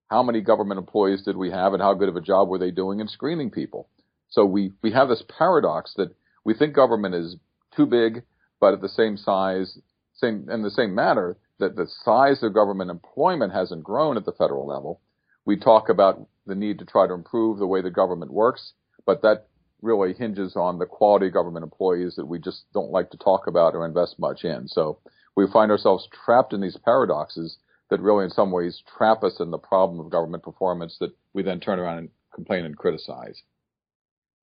how 0.09 0.23
many 0.23 0.41
government 0.41 0.79
employees 0.79 1.23
did 1.23 1.37
we 1.37 1.51
have 1.51 1.73
and 1.73 1.83
how 1.83 1.95
good 1.95 2.09
of 2.09 2.17
a 2.17 2.21
job 2.21 2.49
were 2.49 2.59
they 2.59 2.71
doing 2.71 3.01
in 3.01 3.09
screening 3.09 3.51
people? 3.51 3.89
So 4.29 4.45
we, 4.45 4.73
we 4.83 4.93
have 4.93 5.09
this 5.09 5.23
paradox 5.39 5.95
that 5.97 6.15
we 6.45 6.55
think 6.55 6.75
government 6.75 7.15
is 7.15 7.37
too 7.77 7.87
big, 7.87 8.25
but 8.61 8.75
at 8.75 8.81
the 8.81 8.89
same 8.89 9.17
size, 9.17 9.79
same, 10.15 10.49
in 10.51 10.63
the 10.63 10.71
same 10.71 10.95
manner, 10.95 11.37
that 11.59 11.77
the 11.77 11.87
size 12.05 12.43
of 12.43 12.55
government 12.55 12.91
employment 12.91 13.53
hasn't 13.53 13.85
grown 13.85 14.17
at 14.17 14.25
the 14.25 14.33
federal 14.33 14.67
level. 14.67 15.01
We 15.45 15.57
talk 15.57 15.89
about 15.89 16.27
the 16.47 16.55
need 16.55 16.79
to 16.79 16.85
try 16.85 17.07
to 17.07 17.15
improve 17.15 17.59
the 17.59 17.67
way 17.67 17.83
the 17.83 17.91
government 17.91 18.33
works, 18.33 18.73
but 19.07 19.23
that 19.23 19.49
really 19.83 20.13
hinges 20.13 20.57
on 20.57 20.79
the 20.79 20.87
quality 20.87 21.29
of 21.29 21.35
government 21.35 21.65
employees 21.65 22.17
that 22.17 22.27
we 22.27 22.39
just 22.39 22.65
don't 22.73 22.91
like 22.91 23.11
to 23.11 23.17
talk 23.17 23.47
about 23.47 23.75
or 23.75 23.87
invest 23.87 24.19
much 24.19 24.45
in. 24.45 24.69
So 24.69 24.99
we 25.37 25.47
find 25.53 25.71
ourselves 25.71 26.09
trapped 26.25 26.53
in 26.53 26.61
these 26.61 26.77
paradoxes 26.85 27.59
that 27.91 28.01
really 28.01 28.25
in 28.25 28.31
some 28.31 28.51
ways 28.51 28.83
trap 28.97 29.23
us 29.23 29.41
in 29.41 29.51
the 29.51 29.59
problem 29.59 30.01
of 30.01 30.11
government 30.11 30.43
performance 30.43 30.97
that 31.01 31.11
we 31.35 31.43
then 31.43 31.61
turn 31.61 31.79
around 31.79 31.99
and 31.99 32.09
complain 32.35 32.65
and 32.65 32.77
criticize. 32.77 33.43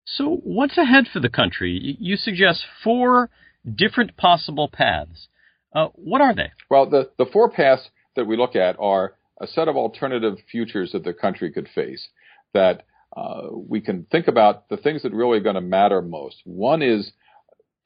So 0.05 0.41
what's 0.45 0.79
ahead 0.79 1.07
for 1.13 1.21
the 1.21 1.29
country? 1.29 1.97
You 1.99 2.17
suggest 2.17 2.65
four 2.83 3.31
different 3.75 4.17
possible 4.17 4.69
paths. 4.73 5.29
Uh, 5.75 5.89
what 5.95 6.21
are 6.21 6.35
they? 6.35 6.53
Well, 6.71 6.89
the, 6.89 7.11
the 7.19 7.27
four 7.33 7.51
paths 7.51 7.91
that 8.15 8.27
we 8.27 8.37
look 8.37 8.57
at 8.57 8.77
are 8.79 9.15
a 9.41 9.47
set 9.47 9.69
of 9.69 9.77
alternative 9.77 10.39
futures 10.51 10.93
that 10.93 11.05
the 11.05 11.13
country 11.13 11.53
could 11.53 11.69
face 11.75 12.09
that 12.55 12.87
uh, 13.17 13.49
we 13.53 13.81
can 13.81 14.07
think 14.11 14.29
about 14.29 14.69
the 14.69 14.77
things 14.77 15.03
that 15.03 15.13
really 15.13 15.39
are 15.39 15.43
going 15.43 15.55
to 15.55 15.61
matter 15.61 16.01
most. 16.01 16.37
One 16.45 16.83
is 16.83 17.13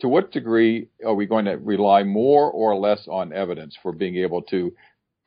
to 0.01 0.09
what 0.09 0.33
degree 0.33 0.89
are 1.05 1.15
we 1.15 1.27
going 1.27 1.45
to 1.45 1.57
rely 1.57 2.03
more 2.03 2.51
or 2.51 2.77
less 2.77 3.07
on 3.09 3.33
evidence 3.33 3.77
for 3.83 3.93
being 3.93 4.17
able 4.17 4.43
to 4.43 4.73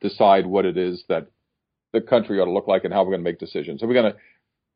decide 0.00 0.46
what 0.46 0.64
it 0.64 0.76
is 0.76 1.04
that 1.08 1.28
the 1.92 2.00
country 2.00 2.40
ought 2.40 2.46
to 2.46 2.52
look 2.52 2.66
like 2.66 2.84
and 2.84 2.92
how 2.92 3.02
we're 3.02 3.12
going 3.12 3.20
to 3.20 3.30
make 3.30 3.38
decisions. 3.38 3.82
Are 3.82 3.86
we're 3.86 3.94
going 3.94 4.12
to 4.12 4.18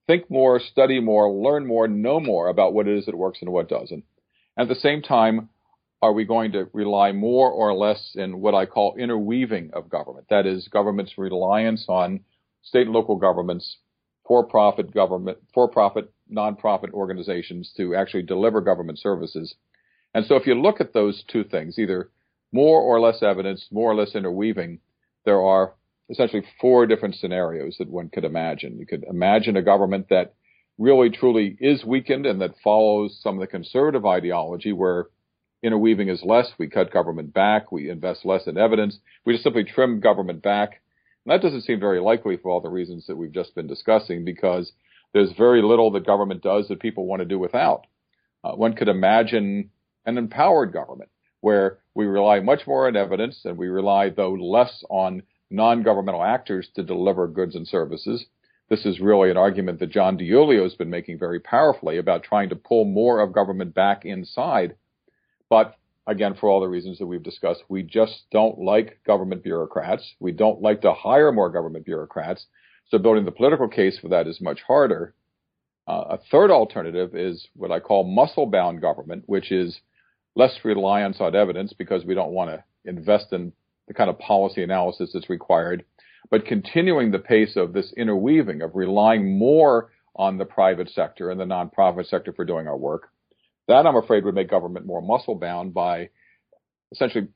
think 0.07 0.31
more, 0.31 0.61
study 0.61 1.00
more, 1.00 1.31
learn 1.31 1.67
more, 1.67 1.87
know 1.88 2.21
more 2.21 2.49
about 2.49 2.73
what 2.73 2.88
it 2.88 2.97
is 2.97 3.07
that 3.07 3.17
works 3.17 3.38
and 3.43 3.52
what 3.52 3.69
doesn't. 3.69 4.05
And 4.57 4.69
At 4.71 4.75
the 4.75 4.81
same 4.81 5.02
time, 5.02 5.50
are 6.00 6.12
we 6.12 6.25
going 6.25 6.52
to 6.52 6.69
rely 6.73 7.12
more 7.12 7.50
or 7.50 7.75
less 7.75 8.12
in 8.14 8.40
what 8.40 8.55
I 8.55 8.67
call 8.67 8.95
interweaving 8.97 9.71
of 9.73 9.90
government? 9.90 10.26
That 10.31 10.47
is, 10.47 10.69
government's 10.69 11.19
reliance 11.19 11.87
on 11.88 12.21
state 12.62 12.87
and 12.87 12.93
local 12.93 13.17
governments, 13.17 13.78
for-profit 14.26 14.95
government, 14.95 15.38
for-profit 15.52 16.12
nonprofit 16.33 16.93
organizations 16.93 17.73
to 17.76 17.95
actually 17.95 18.23
deliver 18.23 18.61
government 18.61 18.99
services. 18.99 19.55
And 20.15 20.25
so 20.27 20.37
if 20.37 20.47
you 20.47 20.55
look 20.55 20.81
at 20.81 20.93
those 20.93 21.23
two 21.31 21.45
things, 21.45 21.79
either 21.79 22.11
more 22.53 22.81
or 22.81 23.00
less 23.00 23.23
evidence, 23.23 23.67
more 23.71 23.91
or 23.91 23.95
less 23.95 24.15
interweaving, 24.15 24.81
there 25.25 25.41
are 25.41 25.75
essentially 26.11 26.43
four 26.61 26.87
different 26.87 27.17
scenarios 27.17 27.77
that 27.79 27.91
one 27.91 28.09
could 28.09 28.25
imagine. 28.25 28.79
You 28.79 28.87
could 28.87 29.05
imagine 29.05 29.57
a 29.57 29.62
government 29.62 30.09
that 30.09 30.35
really 30.79 31.11
truly 31.11 31.57
is 31.61 31.85
weakened 31.85 32.25
and 32.25 32.41
that 32.41 32.55
follows 32.62 33.19
some 33.23 33.35
of 33.35 33.41
the 33.41 33.47
conservative 33.47 34.07
ideology 34.07 34.73
where 34.73 35.07
interweaving 35.62 36.09
is 36.09 36.23
less. 36.23 36.50
We 36.59 36.69
cut 36.69 36.93
government 36.93 37.35
back. 37.35 37.73
We 37.73 37.91
invest 37.91 38.25
less 38.25 38.47
in 38.47 38.57
evidence. 38.57 38.99
We 39.25 39.35
just 39.35 39.45
simply 39.45 39.65
trim 39.65 40.00
government 40.00 40.43
back. 40.43 40.81
And 41.25 41.33
that 41.33 41.43
doesn't 41.43 41.62
seem 41.62 41.81
very 41.81 42.00
likely 42.00 42.37
for 42.37 42.50
all 42.50 42.61
the 42.61 42.69
reasons 42.69 43.07
that 43.07 43.17
we've 43.17 43.33
just 43.33 43.55
been 43.55 43.67
discussing 43.67 44.25
because 44.25 44.73
there's 45.12 45.33
very 45.33 45.62
little 45.62 45.91
that 45.91 46.07
government 46.07 46.43
does 46.43 46.69
that 46.69 46.81
people 46.81 47.07
want 47.07 47.21
to 47.21 47.27
do 47.27 47.38
without. 47.38 47.87
Uh, 48.45 48.53
one 48.53 48.75
could 48.75 48.88
imagine 48.88 49.71
an 50.09 50.17
empowered 50.19 50.73
government 50.73 51.11
where 51.41 51.79
we 51.95 52.07
rely 52.07 52.41
much 52.41 52.67
more 52.67 52.88
on 52.88 52.97
evidence 52.97 53.43
and 53.45 53.57
we 53.57 53.69
rely, 53.69 54.09
though, 54.09 54.33
less 54.33 54.83
on 54.88 55.23
non-governmental 55.50 56.25
actors 56.25 56.69
to 56.75 56.83
deliver 56.83 57.29
goods 57.29 57.55
and 57.55 57.69
services. 57.69 58.25
This 58.71 58.85
is 58.85 59.00
really 59.00 59.31
an 59.31 59.37
argument 59.37 59.79
that 59.81 59.91
John 59.91 60.19
DiIulio 60.19 60.62
has 60.62 60.75
been 60.75 60.91
making 60.91 61.19
very 61.19 61.41
powerfully 61.41 61.99
about 61.99 62.23
trying 62.23 62.49
to 62.49 62.57
pull 62.57 62.85
more 62.85 63.21
of 63.21 63.33
government 63.33 63.75
back 63.75 64.05
inside. 64.05 64.77
But 65.49 65.75
again, 66.07 66.35
for 66.35 66.49
all 66.49 66.61
the 66.61 66.69
reasons 66.69 66.99
that 66.99 67.07
we've 67.07 67.23
discussed, 67.23 67.62
we 67.69 67.83
just 67.83 68.25
don't 68.33 68.59
like 68.59 69.00
government 69.07 69.43
bureaucrats. 69.43 70.15
We 70.21 70.33
don't 70.33 70.62
like 70.62 70.83
to 70.83 70.93
hire 70.93 71.33
more 71.33 71.50
government 71.50 71.85
bureaucrats. 71.85 72.47
So 72.88 72.99
building 72.99 73.27
the 73.27 73.31
political 73.31 73.69
case 73.69 73.99
for 73.99 74.09
that 74.09 74.27
is 74.27 74.41
much 74.41 74.62
harder. 74.67 75.15
Uh, 75.87 76.05
a 76.11 76.19
third 76.31 76.50
alternative 76.50 77.15
is 77.15 77.49
what 77.55 77.71
I 77.71 77.81
call 77.81 78.05
muscle 78.05 78.47
bound 78.47 78.81
government, 78.81 79.25
which 79.27 79.50
is 79.50 79.81
less 80.38 80.57
reliance 80.64 81.21
on 81.21 81.35
evidence 81.35 81.75
because 81.76 82.04
we 82.04 82.14
don't 82.14 82.30
want 82.30 82.49
to 82.49 82.64
invest 82.85 83.33
in 83.33 83.52
the 83.88 83.95
kind 83.95 84.09
of 84.09 84.18
policy 84.21 84.62
analysis 84.62 85.11
that's 85.12 85.28
required, 85.28 85.85
but 86.30 86.47
continuing 86.47 87.11
the 87.11 87.18
pace 87.18 87.57
of 87.57 87.73
this 87.73 87.92
interweaving 87.97 88.62
of 88.62 88.76
relying 88.76 89.37
more 89.37 89.90
on 90.14 90.38
the 90.38 90.45
private 90.45 90.88
sector 90.90 91.30
and 91.30 91.40
the 91.40 91.45
nonprofit 91.45 92.07
sector 92.09 92.33
for 92.33 92.45
doing 92.45 92.68
our 92.68 92.76
work. 92.76 93.11
That 93.66 93.85
I'm 93.85 93.97
afraid 93.97 94.25
would 94.25 94.35
make 94.35 94.49
government 94.49 94.87
more 94.87 95.02
muscle 95.02 95.35
bound 95.35 95.75
by 95.75 96.11
essentially 96.92 97.28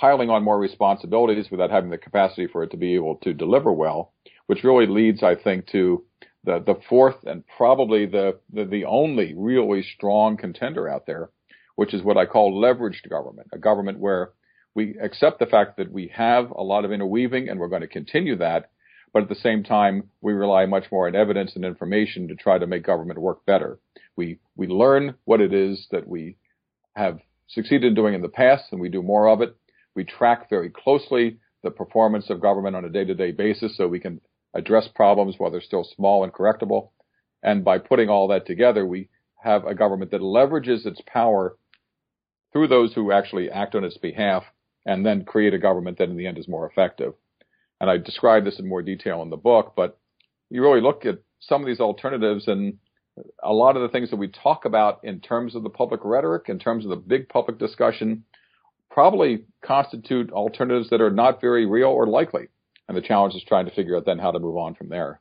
piling 0.00 0.30
on 0.30 0.42
more 0.42 0.58
responsibilities 0.58 1.50
without 1.50 1.70
having 1.70 1.90
the 1.90 1.98
capacity 1.98 2.46
for 2.46 2.62
it 2.62 2.70
to 2.70 2.76
be 2.76 2.94
able 2.94 3.16
to 3.16 3.34
deliver 3.34 3.72
well, 3.72 4.12
which 4.46 4.64
really 4.64 4.86
leads, 4.86 5.22
I 5.22 5.34
think, 5.34 5.66
to 5.68 6.04
the, 6.44 6.62
the 6.64 6.80
fourth 6.88 7.24
and 7.24 7.44
probably 7.56 8.06
the, 8.06 8.38
the, 8.52 8.64
the 8.64 8.84
only 8.84 9.34
really 9.36 9.82
strong 9.82 10.36
contender 10.36 10.88
out 10.88 11.06
there, 11.06 11.30
which 11.76 11.94
is 11.94 12.02
what 12.02 12.16
I 12.16 12.26
call 12.26 12.60
leveraged 12.60 13.08
government, 13.08 13.48
a 13.52 13.58
government 13.58 14.00
where 14.00 14.32
we 14.74 14.96
accept 15.00 15.38
the 15.38 15.46
fact 15.46 15.76
that 15.76 15.90
we 15.90 16.08
have 16.14 16.50
a 16.50 16.62
lot 16.62 16.84
of 16.84 16.92
interweaving 16.92 17.48
and 17.48 17.58
we're 17.58 17.68
going 17.68 17.82
to 17.82 17.88
continue 17.88 18.36
that. 18.36 18.70
But 19.12 19.22
at 19.22 19.28
the 19.28 19.34
same 19.36 19.62
time, 19.62 20.10
we 20.20 20.32
rely 20.34 20.66
much 20.66 20.84
more 20.92 21.06
on 21.06 21.14
evidence 21.14 21.52
and 21.54 21.64
information 21.64 22.28
to 22.28 22.34
try 22.34 22.58
to 22.58 22.66
make 22.66 22.84
government 22.84 23.18
work 23.18 23.46
better. 23.46 23.78
We, 24.16 24.38
we 24.56 24.66
learn 24.66 25.14
what 25.24 25.40
it 25.40 25.54
is 25.54 25.86
that 25.92 26.06
we 26.06 26.36
have 26.96 27.20
succeeded 27.48 27.84
in 27.84 27.94
doing 27.94 28.14
in 28.14 28.22
the 28.22 28.28
past 28.28 28.64
and 28.72 28.80
we 28.80 28.88
do 28.88 29.02
more 29.02 29.28
of 29.28 29.40
it. 29.40 29.56
We 29.94 30.04
track 30.04 30.50
very 30.50 30.70
closely 30.70 31.38
the 31.62 31.70
performance 31.70 32.28
of 32.28 32.42
government 32.42 32.76
on 32.76 32.84
a 32.84 32.90
day 32.90 33.04
to 33.04 33.14
day 33.14 33.32
basis 33.32 33.76
so 33.76 33.88
we 33.88 34.00
can 34.00 34.20
address 34.54 34.88
problems 34.94 35.36
while 35.38 35.50
they're 35.50 35.60
still 35.60 35.88
small 35.96 36.24
and 36.24 36.32
correctable. 36.32 36.90
And 37.42 37.64
by 37.64 37.78
putting 37.78 38.08
all 38.08 38.28
that 38.28 38.46
together, 38.46 38.84
we 38.84 39.08
have 39.42 39.64
a 39.64 39.74
government 39.74 40.10
that 40.10 40.20
leverages 40.20 40.86
its 40.86 41.00
power 41.06 41.56
through 42.56 42.68
those 42.68 42.94
who 42.94 43.12
actually 43.12 43.50
act 43.50 43.74
on 43.74 43.84
its 43.84 43.98
behalf 43.98 44.42
and 44.86 45.04
then 45.04 45.26
create 45.26 45.52
a 45.52 45.58
government 45.58 45.98
that 45.98 46.08
in 46.08 46.16
the 46.16 46.26
end 46.26 46.38
is 46.38 46.48
more 46.48 46.66
effective. 46.66 47.12
And 47.82 47.90
I 47.90 47.98
describe 47.98 48.44
this 48.44 48.58
in 48.58 48.66
more 48.66 48.80
detail 48.80 49.20
in 49.20 49.28
the 49.28 49.36
book, 49.36 49.74
but 49.76 49.98
you 50.48 50.62
really 50.62 50.80
look 50.80 51.04
at 51.04 51.18
some 51.38 51.60
of 51.60 51.66
these 51.66 51.80
alternatives 51.80 52.48
and 52.48 52.78
a 53.42 53.52
lot 53.52 53.76
of 53.76 53.82
the 53.82 53.90
things 53.90 54.08
that 54.08 54.16
we 54.16 54.28
talk 54.28 54.64
about 54.64 55.00
in 55.04 55.20
terms 55.20 55.54
of 55.54 55.64
the 55.64 55.68
public 55.68 56.00
rhetoric, 56.02 56.44
in 56.48 56.58
terms 56.58 56.84
of 56.86 56.88
the 56.88 56.96
big 56.96 57.28
public 57.28 57.58
discussion, 57.58 58.24
probably 58.90 59.44
constitute 59.62 60.32
alternatives 60.32 60.88
that 60.88 61.02
are 61.02 61.10
not 61.10 61.42
very 61.42 61.66
real 61.66 61.90
or 61.90 62.06
likely. 62.06 62.48
And 62.88 62.96
the 62.96 63.02
challenge 63.02 63.34
is 63.34 63.44
trying 63.46 63.66
to 63.66 63.74
figure 63.74 63.98
out 63.98 64.06
then 64.06 64.18
how 64.18 64.30
to 64.30 64.38
move 64.38 64.56
on 64.56 64.74
from 64.76 64.88
there. 64.88 65.20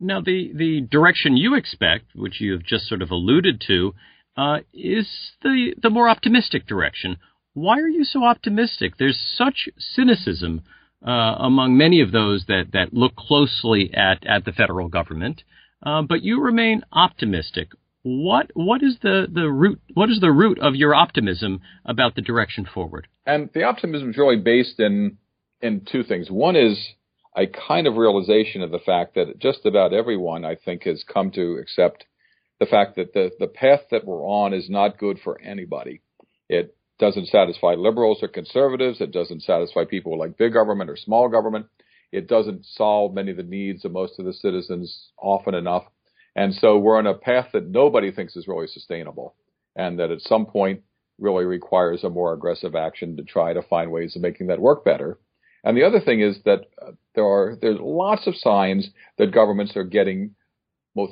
Now, 0.00 0.20
the, 0.20 0.50
the 0.52 0.80
direction 0.80 1.36
you 1.36 1.54
expect, 1.54 2.06
which 2.16 2.40
you 2.40 2.50
have 2.52 2.64
just 2.64 2.88
sort 2.88 3.02
of 3.02 3.12
alluded 3.12 3.62
to, 3.68 3.94
uh, 4.36 4.58
is 4.72 5.08
the, 5.42 5.74
the 5.82 5.90
more 5.90 6.08
optimistic 6.08 6.66
direction. 6.66 7.16
Why 7.54 7.78
are 7.80 7.88
you 7.88 8.04
so 8.04 8.24
optimistic? 8.24 8.94
There's 8.98 9.18
such 9.36 9.68
cynicism 9.78 10.62
uh, 11.06 11.36
among 11.38 11.76
many 11.76 12.00
of 12.00 12.12
those 12.12 12.44
that, 12.48 12.66
that 12.72 12.92
look 12.92 13.16
closely 13.16 13.92
at, 13.94 14.26
at 14.26 14.44
the 14.44 14.52
federal 14.52 14.88
government, 14.88 15.42
uh, 15.82 16.02
but 16.02 16.22
you 16.22 16.40
remain 16.40 16.82
optimistic. 16.92 17.70
What 18.02 18.52
what 18.54 18.84
is 18.84 18.98
the, 19.02 19.26
the 19.28 19.50
root 19.50 19.80
what 19.94 20.10
is 20.10 20.20
the 20.20 20.30
root 20.30 20.60
of 20.60 20.76
your 20.76 20.94
optimism 20.94 21.60
about 21.84 22.14
the 22.14 22.22
direction 22.22 22.64
forward? 22.72 23.08
And 23.26 23.50
the 23.52 23.64
optimism 23.64 24.10
is 24.10 24.16
really 24.16 24.36
based 24.36 24.78
in 24.78 25.18
in 25.60 25.84
two 25.90 26.04
things. 26.04 26.30
One 26.30 26.54
is 26.54 26.78
a 27.36 27.46
kind 27.46 27.88
of 27.88 27.96
realization 27.96 28.62
of 28.62 28.70
the 28.70 28.78
fact 28.78 29.16
that 29.16 29.40
just 29.40 29.66
about 29.66 29.92
everyone 29.92 30.44
I 30.44 30.54
think 30.54 30.84
has 30.84 31.04
come 31.12 31.32
to 31.32 31.58
accept 31.60 32.04
the 32.60 32.66
fact 32.66 32.96
that 32.96 33.12
the, 33.12 33.30
the 33.38 33.46
path 33.46 33.80
that 33.90 34.04
we're 34.04 34.24
on 34.24 34.54
is 34.54 34.70
not 34.70 34.98
good 34.98 35.18
for 35.22 35.40
anybody. 35.40 36.00
It 36.48 36.76
doesn't 36.98 37.28
satisfy 37.28 37.74
liberals 37.74 38.22
or 38.22 38.28
conservatives. 38.28 39.00
It 39.00 39.12
doesn't 39.12 39.42
satisfy 39.42 39.84
people 39.84 40.18
like 40.18 40.38
big 40.38 40.52
government 40.52 40.90
or 40.90 40.96
small 40.96 41.28
government. 41.28 41.66
It 42.12 42.28
doesn't 42.28 42.64
solve 42.64 43.14
many 43.14 43.32
of 43.32 43.36
the 43.36 43.42
needs 43.42 43.84
of 43.84 43.92
most 43.92 44.18
of 44.18 44.24
the 44.24 44.32
citizens 44.32 45.10
often 45.18 45.54
enough. 45.54 45.84
And 46.34 46.54
so 46.54 46.78
we're 46.78 46.98
on 46.98 47.06
a 47.06 47.14
path 47.14 47.48
that 47.52 47.68
nobody 47.68 48.12
thinks 48.12 48.36
is 48.36 48.48
really 48.48 48.66
sustainable 48.68 49.34
and 49.74 49.98
that 49.98 50.10
at 50.10 50.20
some 50.20 50.46
point 50.46 50.82
really 51.18 51.44
requires 51.44 52.04
a 52.04 52.10
more 52.10 52.32
aggressive 52.32 52.74
action 52.74 53.16
to 53.16 53.22
try 53.22 53.52
to 53.52 53.62
find 53.62 53.90
ways 53.90 54.16
of 54.16 54.22
making 54.22 54.46
that 54.48 54.60
work 54.60 54.84
better. 54.84 55.18
And 55.64 55.76
the 55.76 55.84
other 55.84 56.00
thing 56.00 56.20
is 56.20 56.38
that 56.44 56.60
uh, 56.80 56.92
there 57.14 57.24
are 57.24 57.56
there's 57.60 57.78
lots 57.80 58.26
of 58.26 58.36
signs 58.36 58.88
that 59.18 59.32
governments 59.32 59.76
are 59.76 59.84
getting 59.84 60.34
both 60.94 61.10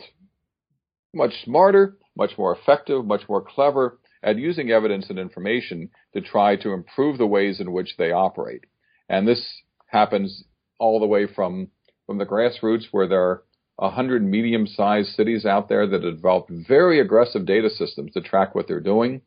much 1.14 1.44
smarter, 1.44 1.96
much 2.16 2.36
more 2.38 2.56
effective, 2.56 3.04
much 3.04 3.28
more 3.28 3.42
clever 3.42 3.98
at 4.22 4.38
using 4.38 4.70
evidence 4.70 5.06
and 5.10 5.18
information 5.18 5.90
to 6.14 6.20
try 6.20 6.56
to 6.56 6.72
improve 6.72 7.18
the 7.18 7.26
ways 7.26 7.60
in 7.60 7.72
which 7.72 7.96
they 7.98 8.10
operate. 8.10 8.64
And 9.08 9.28
this 9.28 9.62
happens 9.86 10.44
all 10.78 10.98
the 10.98 11.06
way 11.06 11.26
from, 11.26 11.68
from 12.06 12.18
the 12.18 12.26
grassroots 12.26 12.84
where 12.90 13.06
there 13.06 13.22
are 13.22 13.42
100 13.76 14.24
medium-sized 14.24 15.14
cities 15.14 15.44
out 15.44 15.68
there 15.68 15.86
that 15.86 16.02
have 16.02 16.16
developed 16.16 16.50
very 16.50 17.00
aggressive 17.00 17.44
data 17.44 17.68
systems 17.68 18.12
to 18.12 18.20
track 18.20 18.54
what 18.54 18.66
they're 18.68 18.80
doing 18.80 19.20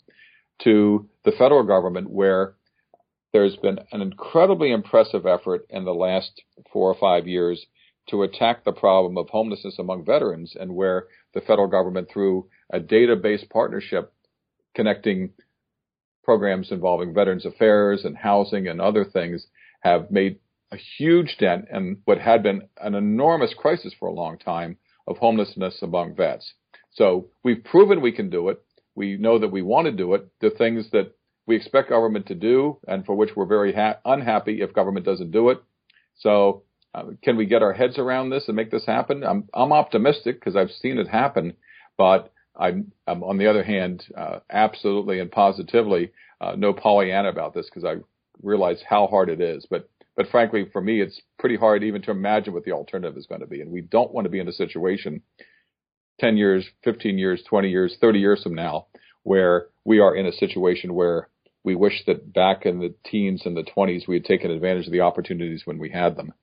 to 0.64 1.08
the 1.26 1.32
federal 1.32 1.64
government 1.64 2.10
where 2.10 2.56
there's 3.34 3.58
been 3.58 3.80
an 3.92 4.02
incredibly 4.02 4.72
impressive 4.72 5.26
effort 5.26 5.66
in 5.70 5.86
the 5.86 5.94
last 5.94 6.42
four 6.72 6.90
or 6.90 6.96
five 7.00 7.28
years 7.28 7.66
to 8.10 8.24
attack 8.24 8.64
the 8.64 8.72
problem 8.72 9.18
of 9.18 9.30
homelessness 9.30 9.78
among 9.80 10.06
veterans 10.06 10.56
and 10.58 10.74
where 10.74 11.08
the 11.38 11.46
federal 11.46 11.68
government 11.68 12.10
through 12.12 12.48
a 12.74 12.80
database 12.80 13.48
partnership 13.48 14.12
connecting 14.76 15.30
programs 16.24 16.72
involving 16.72 17.14
Veterans 17.14 17.46
Affairs 17.46 18.06
and 18.06 18.18
housing 18.18 18.68
and 18.68 18.82
other 18.82 19.06
things 19.06 19.46
have 19.82 20.10
made 20.10 20.40
a 20.72 20.78
huge 20.98 21.38
dent 21.40 21.66
in 21.72 21.98
what 22.06 22.18
had 22.18 22.42
been 22.42 22.64
an 22.82 22.96
enormous 22.96 23.54
crisis 23.56 23.94
for 24.00 24.08
a 24.08 24.14
long 24.14 24.40
time 24.40 24.78
of 25.06 25.18
homelessness 25.18 25.78
among 25.84 26.16
vets. 26.16 26.56
So 26.90 27.28
we've 27.44 27.64
proven 27.64 28.02
we 28.02 28.14
can 28.14 28.32
do 28.32 28.50
it. 28.50 28.60
We 28.96 29.18
know 29.18 29.38
that 29.38 29.52
we 29.52 29.62
want 29.62 29.86
to 29.86 29.92
do 29.92 30.16
it. 30.16 30.28
The 30.42 30.50
things 30.50 30.90
that 30.92 31.16
we 31.46 31.56
expect 31.56 31.90
government 31.90 32.26
to 32.26 32.36
do 32.36 32.80
and 32.88 33.06
for 33.06 33.14
which 33.14 33.36
we're 33.36 33.46
very 33.46 33.74
ha- 33.74 34.00
unhappy 34.06 34.62
if 34.64 34.74
government 34.74 35.06
doesn't 35.06 35.30
do 35.30 35.50
it. 35.50 35.62
So 36.16 36.64
uh, 36.98 37.04
can 37.22 37.38
we 37.38 37.46
get 37.46 37.62
our 37.62 37.74
heads 37.74 37.98
around 37.98 38.30
this 38.30 38.46
and 38.48 38.56
make 38.56 38.72
this 38.72 38.86
happen? 38.86 39.24
I'm, 39.24 39.48
I'm 39.54 39.72
optimistic 39.72 40.40
because 40.40 40.56
I've 40.56 40.72
seen 40.72 40.98
it 40.98 41.08
happen, 41.08 41.54
but 41.98 42.34
I'm, 42.56 42.92
I'm 43.06 43.24
on 43.24 43.38
the 43.38 43.48
other 43.48 43.64
hand, 43.64 44.04
uh, 44.18 44.40
absolutely 44.50 45.20
and 45.20 45.32
positively 45.32 46.12
uh, 46.42 46.56
no 46.58 46.74
Pollyanna 46.74 47.30
about 47.30 47.54
this 47.54 47.68
because 47.68 47.86
I 47.86 48.02
realize 48.42 48.82
how 48.88 49.08
hard 49.08 49.30
it 49.30 49.42
is. 49.42 49.66
But 49.70 49.90
but 50.16 50.30
frankly, 50.30 50.66
for 50.74 50.82
me, 50.82 51.00
it's 51.00 51.22
pretty 51.38 51.56
hard 51.58 51.84
even 51.84 52.02
to 52.02 52.12
imagine 52.12 52.52
what 52.52 52.64
the 52.64 52.72
alternative 52.72 53.16
is 53.18 53.28
going 53.28 53.42
to 53.42 53.48
be. 53.48 53.62
And 53.62 53.72
we 53.72 53.82
don't 53.82 54.12
want 54.12 54.26
to 54.26 54.32
be 54.32 54.40
in 54.40 54.48
a 54.48 54.52
situation 54.52 55.22
10 56.20 56.38
years, 56.38 56.66
15 56.84 57.20
years, 57.20 57.44
20 57.48 57.70
years, 57.70 57.96
30 58.02 58.18
years 58.18 58.42
from 58.42 58.56
now 58.56 58.88
where 59.22 59.68
we 59.86 60.00
are 60.00 60.16
in 60.16 60.26
a 60.26 60.32
situation 60.32 60.96
where 60.96 61.30
we 61.64 61.76
wish 61.76 62.04
that 62.08 62.34
back 62.34 62.66
in 62.66 62.80
the 62.80 62.96
teens 63.06 63.44
and 63.46 63.56
the 63.56 63.64
20s 63.64 64.08
we 64.08 64.16
had 64.16 64.26
taken 64.26 64.50
advantage 64.50 64.88
of 64.88 64.92
the 64.92 65.02
opportunities 65.02 65.64
when 65.66 65.78
we 65.78 65.92
had 65.92 66.16
them. 66.16 66.34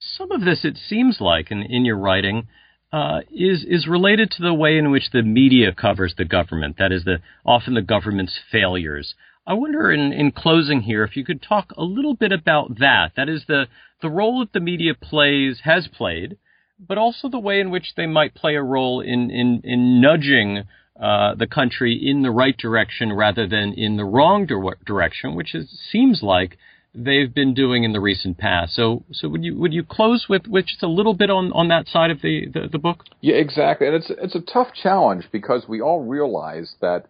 Some 0.00 0.30
of 0.32 0.42
this, 0.42 0.64
it 0.64 0.76
seems 0.76 1.20
like, 1.20 1.50
in, 1.50 1.62
in 1.62 1.84
your 1.84 1.98
writing, 1.98 2.48
uh, 2.92 3.20
is 3.30 3.64
is 3.64 3.86
related 3.86 4.30
to 4.30 4.42
the 4.42 4.54
way 4.54 4.78
in 4.78 4.90
which 4.90 5.10
the 5.12 5.22
media 5.22 5.72
covers 5.72 6.14
the 6.16 6.24
government. 6.24 6.76
That 6.78 6.92
is, 6.92 7.04
the 7.04 7.20
often 7.44 7.74
the 7.74 7.82
government's 7.82 8.38
failures. 8.50 9.14
I 9.46 9.54
wonder, 9.54 9.90
in, 9.90 10.12
in 10.12 10.32
closing 10.32 10.82
here, 10.82 11.04
if 11.04 11.16
you 11.16 11.24
could 11.24 11.42
talk 11.42 11.72
a 11.76 11.82
little 11.82 12.14
bit 12.14 12.32
about 12.32 12.78
that. 12.78 13.12
That 13.16 13.28
is 13.28 13.44
the 13.46 13.66
the 14.00 14.08
role 14.08 14.40
that 14.40 14.52
the 14.52 14.60
media 14.60 14.94
plays 14.94 15.60
has 15.64 15.88
played, 15.88 16.38
but 16.78 16.98
also 16.98 17.28
the 17.28 17.38
way 17.38 17.60
in 17.60 17.70
which 17.70 17.94
they 17.96 18.06
might 18.06 18.34
play 18.34 18.54
a 18.54 18.62
role 18.62 19.00
in 19.00 19.30
in, 19.30 19.60
in 19.64 20.00
nudging 20.00 20.64
uh, 21.00 21.34
the 21.34 21.46
country 21.46 21.94
in 21.94 22.22
the 22.22 22.30
right 22.30 22.56
direction 22.56 23.12
rather 23.12 23.46
than 23.46 23.72
in 23.72 23.96
the 23.96 24.04
wrong 24.04 24.46
direction, 24.84 25.34
which 25.34 25.54
is, 25.54 25.68
seems 25.90 26.22
like 26.22 26.58
they've 27.04 27.32
been 27.32 27.54
doing 27.54 27.84
in 27.84 27.92
the 27.92 28.00
recent 28.00 28.38
past. 28.38 28.74
So, 28.74 29.04
so 29.12 29.28
would 29.28 29.44
you 29.44 29.58
would 29.58 29.72
you 29.72 29.84
close 29.84 30.26
with, 30.28 30.46
with 30.46 30.66
just 30.66 30.82
a 30.82 30.88
little 30.88 31.14
bit 31.14 31.30
on, 31.30 31.52
on 31.52 31.68
that 31.68 31.86
side 31.86 32.10
of 32.10 32.20
the, 32.22 32.46
the, 32.52 32.68
the 32.72 32.78
book? 32.78 33.04
Yeah, 33.20 33.36
exactly. 33.36 33.86
And 33.86 33.96
it's 33.96 34.10
it's 34.10 34.34
a 34.34 34.40
tough 34.40 34.68
challenge 34.74 35.28
because 35.32 35.66
we 35.68 35.80
all 35.80 36.04
realize 36.04 36.74
that, 36.80 37.06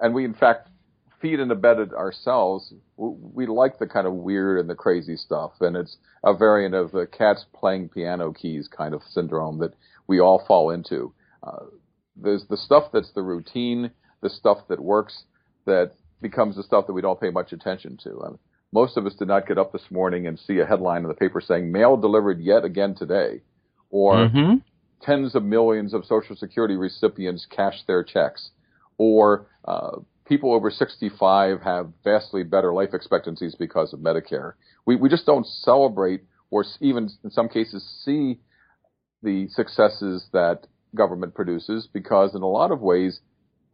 and 0.00 0.14
we 0.14 0.24
in 0.24 0.34
fact 0.34 0.68
feed 1.20 1.40
and 1.40 1.52
abet 1.52 1.78
it 1.78 1.92
ourselves. 1.92 2.74
We 2.96 3.46
like 3.46 3.78
the 3.78 3.86
kind 3.86 4.06
of 4.06 4.14
weird 4.14 4.58
and 4.58 4.68
the 4.68 4.74
crazy 4.74 5.16
stuff, 5.16 5.52
and 5.60 5.76
it's 5.76 5.96
a 6.24 6.34
variant 6.36 6.74
of 6.74 6.92
the 6.92 7.06
cats 7.06 7.44
playing 7.54 7.90
piano 7.90 8.32
keys 8.32 8.68
kind 8.68 8.94
of 8.94 9.02
syndrome 9.10 9.58
that 9.58 9.74
we 10.06 10.20
all 10.20 10.44
fall 10.46 10.70
into. 10.70 11.14
Uh, 11.42 11.66
there's 12.16 12.44
the 12.50 12.56
stuff 12.56 12.84
that's 12.92 13.12
the 13.14 13.22
routine, 13.22 13.90
the 14.20 14.30
stuff 14.30 14.58
that 14.68 14.80
works, 14.80 15.24
that 15.64 15.92
becomes 16.20 16.56
the 16.56 16.62
stuff 16.62 16.86
that 16.86 16.92
we 16.92 17.02
don't 17.02 17.20
pay 17.20 17.30
much 17.30 17.52
attention 17.52 17.98
to. 18.04 18.22
I 18.24 18.28
mean, 18.30 18.38
most 18.72 18.96
of 18.96 19.06
us 19.06 19.14
did 19.14 19.28
not 19.28 19.46
get 19.46 19.58
up 19.58 19.72
this 19.72 19.90
morning 19.90 20.26
and 20.26 20.38
see 20.38 20.58
a 20.58 20.66
headline 20.66 21.02
in 21.02 21.08
the 21.08 21.14
paper 21.14 21.40
saying 21.40 21.70
mail 21.70 21.96
delivered 21.96 22.40
yet 22.40 22.64
again 22.64 22.94
today, 22.94 23.42
or 23.90 24.14
mm-hmm. 24.14 24.54
tens 25.02 25.34
of 25.34 25.44
millions 25.44 25.92
of 25.92 26.04
Social 26.04 26.34
Security 26.36 26.76
recipients 26.76 27.46
cash 27.54 27.82
their 27.86 28.02
checks, 28.02 28.50
or 28.96 29.46
uh, 29.66 29.98
people 30.26 30.54
over 30.54 30.70
65 30.70 31.60
have 31.60 31.92
vastly 32.02 32.42
better 32.42 32.72
life 32.72 32.94
expectancies 32.94 33.54
because 33.54 33.92
of 33.92 34.00
Medicare. 34.00 34.54
We, 34.86 34.96
we 34.96 35.08
just 35.08 35.26
don't 35.26 35.46
celebrate 35.46 36.22
or 36.50 36.64
even 36.80 37.10
in 37.24 37.30
some 37.30 37.48
cases 37.48 37.82
see 38.04 38.38
the 39.22 39.48
successes 39.48 40.26
that 40.32 40.66
government 40.94 41.34
produces 41.34 41.88
because 41.92 42.34
in 42.34 42.42
a 42.42 42.48
lot 42.48 42.70
of 42.70 42.80
ways, 42.80 43.20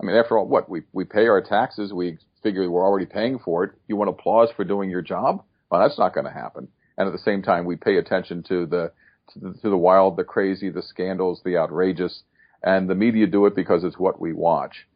I 0.00 0.04
mean, 0.04 0.16
after 0.16 0.38
all, 0.38 0.46
what 0.46 0.68
we, 0.68 0.82
we 0.92 1.04
pay 1.04 1.26
our 1.26 1.40
taxes, 1.40 1.92
we 1.92 2.18
figure 2.42 2.70
we're 2.70 2.84
already 2.84 3.06
paying 3.06 3.38
for 3.38 3.64
it. 3.64 3.72
You 3.88 3.96
want 3.96 4.10
applause 4.10 4.48
for 4.56 4.64
doing 4.64 4.90
your 4.90 5.02
job? 5.02 5.42
Well, 5.70 5.80
that's 5.80 5.98
not 5.98 6.14
going 6.14 6.26
to 6.26 6.32
happen. 6.32 6.68
And 6.96 7.06
at 7.06 7.12
the 7.12 7.18
same 7.18 7.42
time, 7.42 7.64
we 7.64 7.76
pay 7.76 7.96
attention 7.96 8.42
to 8.44 8.66
the, 8.66 8.92
to 9.32 9.38
the, 9.38 9.52
to 9.62 9.70
the 9.70 9.76
wild, 9.76 10.16
the 10.16 10.24
crazy, 10.24 10.70
the 10.70 10.82
scandals, 10.82 11.40
the 11.44 11.56
outrageous, 11.56 12.22
and 12.62 12.88
the 12.88 12.94
media 12.94 13.26
do 13.26 13.46
it 13.46 13.56
because 13.56 13.84
it's 13.84 13.98
what 13.98 14.20
we 14.20 14.32
watch. 14.32 14.86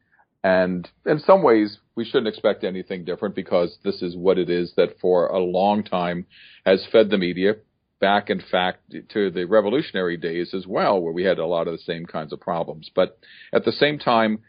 And 0.44 0.88
in 1.06 1.20
some 1.20 1.42
ways, 1.42 1.78
we 1.94 2.04
shouldn't 2.04 2.28
expect 2.28 2.64
anything 2.64 3.04
different 3.04 3.34
because 3.34 3.78
this 3.84 4.02
is 4.02 4.16
what 4.16 4.38
it 4.38 4.50
is 4.50 4.72
that 4.76 4.98
for 5.00 5.26
a 5.26 5.38
long 5.38 5.84
time 5.84 6.26
has 6.66 6.84
fed 6.90 7.10
the 7.10 7.18
media 7.18 7.54
back, 8.00 8.30
in 8.30 8.42
fact, 8.50 8.92
to 9.10 9.30
the 9.30 9.44
revolutionary 9.44 10.16
days 10.16 10.52
as 10.54 10.66
well, 10.66 11.00
where 11.00 11.12
we 11.12 11.22
had 11.22 11.38
a 11.38 11.46
lot 11.46 11.68
of 11.68 11.74
the 11.74 11.82
same 11.82 12.04
kinds 12.04 12.32
of 12.32 12.40
problems. 12.40 12.90
But 12.92 13.16
at 13.52 13.64
the 13.64 13.70
same 13.70 14.00
time, 14.00 14.40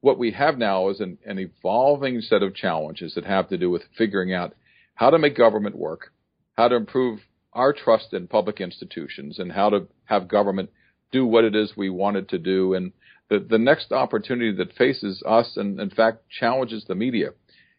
what 0.00 0.18
we 0.18 0.32
have 0.32 0.58
now 0.58 0.88
is 0.88 1.00
an, 1.00 1.18
an 1.24 1.38
evolving 1.38 2.20
set 2.20 2.42
of 2.42 2.54
challenges 2.54 3.14
that 3.14 3.24
have 3.24 3.48
to 3.48 3.58
do 3.58 3.70
with 3.70 3.82
figuring 3.96 4.32
out 4.32 4.54
how 4.94 5.10
to 5.10 5.18
make 5.18 5.36
government 5.36 5.76
work, 5.76 6.12
how 6.56 6.68
to 6.68 6.76
improve 6.76 7.20
our 7.52 7.72
trust 7.72 8.12
in 8.12 8.26
public 8.28 8.60
institutions, 8.60 9.38
and 9.38 9.52
how 9.52 9.70
to 9.70 9.86
have 10.04 10.28
government 10.28 10.70
do 11.12 11.26
what 11.26 11.44
it 11.44 11.54
is 11.54 11.76
we 11.76 11.88
want 11.88 12.16
it 12.16 12.28
to 12.28 12.38
do. 12.38 12.74
And 12.74 12.92
the, 13.28 13.38
the 13.38 13.58
next 13.58 13.92
opportunity 13.92 14.54
that 14.56 14.76
faces 14.76 15.22
us, 15.26 15.56
and 15.56 15.80
in 15.80 15.90
fact 15.90 16.28
challenges 16.28 16.84
the 16.86 16.94
media, 16.94 17.30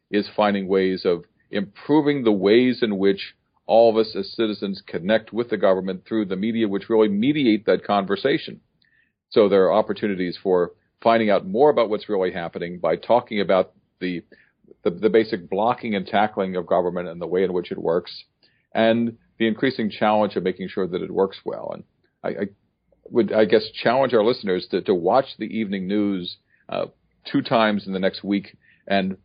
is 0.10 0.28
finding 0.36 0.68
ways 0.68 1.04
of 1.06 1.26
improving 1.52 2.24
the 2.24 2.32
ways 2.32 2.80
in 2.82 2.98
which 2.98 3.36
all 3.66 3.90
of 3.90 3.98
us 3.98 4.16
as 4.16 4.34
citizens 4.34 4.82
connect 4.86 5.34
with 5.34 5.50
the 5.50 5.58
government 5.58 6.04
through 6.08 6.26
the 6.26 6.36
media, 6.36 6.68
which 6.68 6.90
really 6.90 7.10
mediate 7.10 7.66
that 7.66 7.86
conversation. 7.86 8.62
So 9.30 9.50
there 9.50 9.66
are 9.66 9.74
opportunities 9.74 10.38
for 10.42 10.72
finding 11.02 11.30
out 11.30 11.46
more 11.46 11.70
about 11.70 11.90
what's 11.90 12.10
really 12.10 12.32
happening 12.32 12.80
by 12.80 12.96
talking 12.96 13.40
about 13.42 13.74
the, 14.00 14.24
the, 14.84 14.92
the 14.92 15.10
basic 15.10 15.50
blocking 15.50 15.96
and 15.96 16.08
tackling 16.08 16.56
of 16.56 16.66
government 16.66 17.08
and 17.08 17.22
the 17.22 17.28
way 17.28 17.44
in 17.44 17.54
which 17.54 17.72
it 17.72 17.78
works, 17.78 18.24
and 18.74 19.18
the 19.38 19.48
increasing 19.48 19.90
challenge 19.90 20.36
of 20.36 20.44
making 20.44 20.68
sure 20.68 20.88
that 20.88 21.02
it 21.02 21.12
works 21.12 21.38
well. 21.46 21.72
And 21.74 21.84
I, 22.24 22.42
I 22.42 22.46
would, 23.10 23.32
I 23.32 23.46
guess, 23.46 23.70
challenge 23.72 24.14
our 24.14 24.24
listeners 24.24 24.68
to, 24.72 24.82
to 24.82 24.94
watch 24.94 25.26
the 25.38 25.46
evening 25.46 25.88
news 25.88 26.38
uh, 26.70 26.88
two 27.32 27.42
times 27.42 27.88
in 27.88 27.94
the 27.94 28.00
next 28.00 28.24
week 28.24 28.58
and 28.88 29.18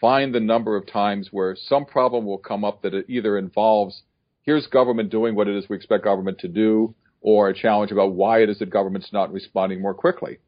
find 0.00 0.34
the 0.34 0.40
number 0.40 0.76
of 0.76 0.86
times 0.86 1.28
where 1.30 1.56
some 1.56 1.84
problem 1.84 2.24
will 2.24 2.38
come 2.38 2.64
up 2.64 2.82
that 2.82 2.94
it 2.94 3.06
either 3.08 3.36
involves 3.36 4.02
here's 4.42 4.66
government 4.68 5.10
doing 5.10 5.34
what 5.34 5.46
it 5.46 5.54
is 5.54 5.68
we 5.68 5.76
expect 5.76 6.04
government 6.04 6.38
to 6.38 6.48
do, 6.48 6.94
or 7.20 7.50
a 7.50 7.54
challenge 7.54 7.92
about 7.92 8.12
why 8.12 8.40
it 8.40 8.48
is 8.48 8.58
that 8.58 8.70
government's 8.70 9.12
not 9.12 9.30
responding 9.30 9.82
more 9.82 9.92
quickly. 9.92 10.38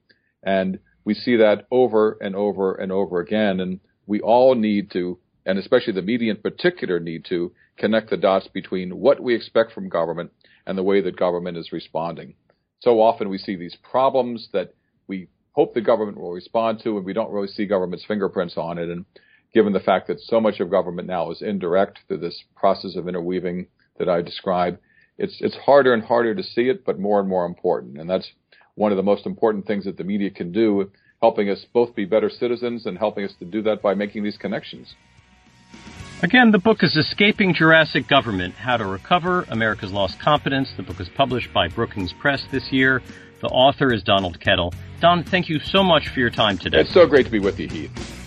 And 0.42 0.79
we 1.05 1.14
see 1.14 1.37
that 1.37 1.66
over 1.70 2.18
and 2.20 2.35
over 2.37 2.74
and 2.74 2.92
over 2.92 3.20
again. 3.20 3.61
And 3.61 3.81
we 4.07 4.20
all 4.20 4.55
need 4.55 4.90
to, 4.92 5.18
and 5.46 5.59
especially 5.59 5.94
the 5.94 6.03
media 6.03 6.33
in 6.33 6.40
particular, 6.40 7.00
need 7.00 7.24
to 7.26 7.53
connect 7.76 8.11
the 8.11 8.16
dots 8.16 8.48
between 8.48 8.98
what 8.98 9.20
we 9.20 9.35
expect 9.35 9.72
from 9.72 9.88
government 9.88 10.33
and 10.66 10.76
the 10.76 10.83
way 10.83 11.00
that 11.00 11.16
government 11.16 11.57
is 11.57 11.72
responding. 11.72 12.35
So 12.81 13.00
often 13.00 13.29
we 13.29 13.38
see 13.38 13.57
these 13.57 13.76
problems 13.90 14.48
that 14.53 14.74
we 15.07 15.29
hope 15.53 15.74
the 15.74 15.81
government 15.81 16.18
will 16.18 16.33
respond 16.33 16.81
to, 16.85 16.96
and 16.96 17.05
we 17.05 17.12
don't 17.12 17.33
really 17.33 17.48
see 17.48 17.66
government's 17.66 18.05
fingerprints 18.07 18.57
on 18.57 18.79
it. 18.79 18.88
And 18.88 19.05
given 19.53 19.72
the 19.72 19.81
fact 19.81 20.07
that 20.09 20.20
so 20.20 20.40
much 20.40 20.61
of 20.61 20.70
government 20.70 21.09
now 21.09 21.31
is 21.31 21.42
indirect 21.42 22.00
through 22.07 22.18
this 22.18 22.42
process 22.57 22.96
of 22.96 23.09
interweaving 23.09 23.66
that 23.98 24.09
I 24.09 24.22
describe, 24.22 24.79
it's 25.18 25.37
it's 25.40 25.57
harder 25.57 25.92
and 25.92 26.03
harder 26.03 26.35
to 26.35 26.42
see 26.42 26.68
it, 26.68 26.85
but 26.85 26.98
more 26.98 27.20
and 27.20 27.29
more 27.29 27.44
important. 27.44 27.98
And 27.98 28.09
that's 28.09 28.31
one 28.81 28.93
of 28.93 28.97
the 28.97 29.03
most 29.03 29.27
important 29.27 29.66
things 29.66 29.85
that 29.85 29.99
the 29.99 30.05
media 30.05 30.31
can 30.31 30.51
do, 30.51 30.90
helping 31.21 31.51
us 31.51 31.66
both 31.75 31.95
be 31.95 32.07
better 32.07 32.31
citizens 32.31 32.87
and 32.87 32.97
helping 32.97 33.27
us 33.27 33.33
to 33.38 33.45
do 33.45 33.61
that 33.61 33.83
by 33.83 33.95
making 33.95 34.23
these 34.25 34.38
connections. 34.38 34.95
Again, 36.23 36.51
the 36.51 36.59
book 36.59 36.83
is 36.83 36.97
Escaping 36.97 37.53
Jurassic 37.53 38.09
Government 38.09 38.55
How 38.55 38.79
to 38.79 38.87
Recover 38.87 39.45
America's 39.51 39.93
Lost 39.93 40.19
Competence. 40.19 40.73
The 40.79 40.83
book 40.83 40.99
is 40.99 41.11
published 41.11 41.53
by 41.53 41.69
Brookings 41.69 42.14
Press 42.14 42.43
this 42.51 42.73
year. 42.73 43.03
The 43.43 43.49
author 43.49 43.93
is 43.93 44.03
Donald 44.03 44.40
Kettl. 44.40 44.75
Don, 45.01 45.25
thank 45.25 45.51
you 45.51 45.59
so 45.61 45.83
much 45.83 46.09
for 46.09 46.21
your 46.21 46.31
time 46.31 46.57
today. 46.57 46.81
It's 46.81 46.93
so 46.93 47.07
great 47.07 47.27
to 47.27 47.33
be 47.33 47.38
with 47.38 47.61
you, 47.61 47.69
Heath. 47.69 48.19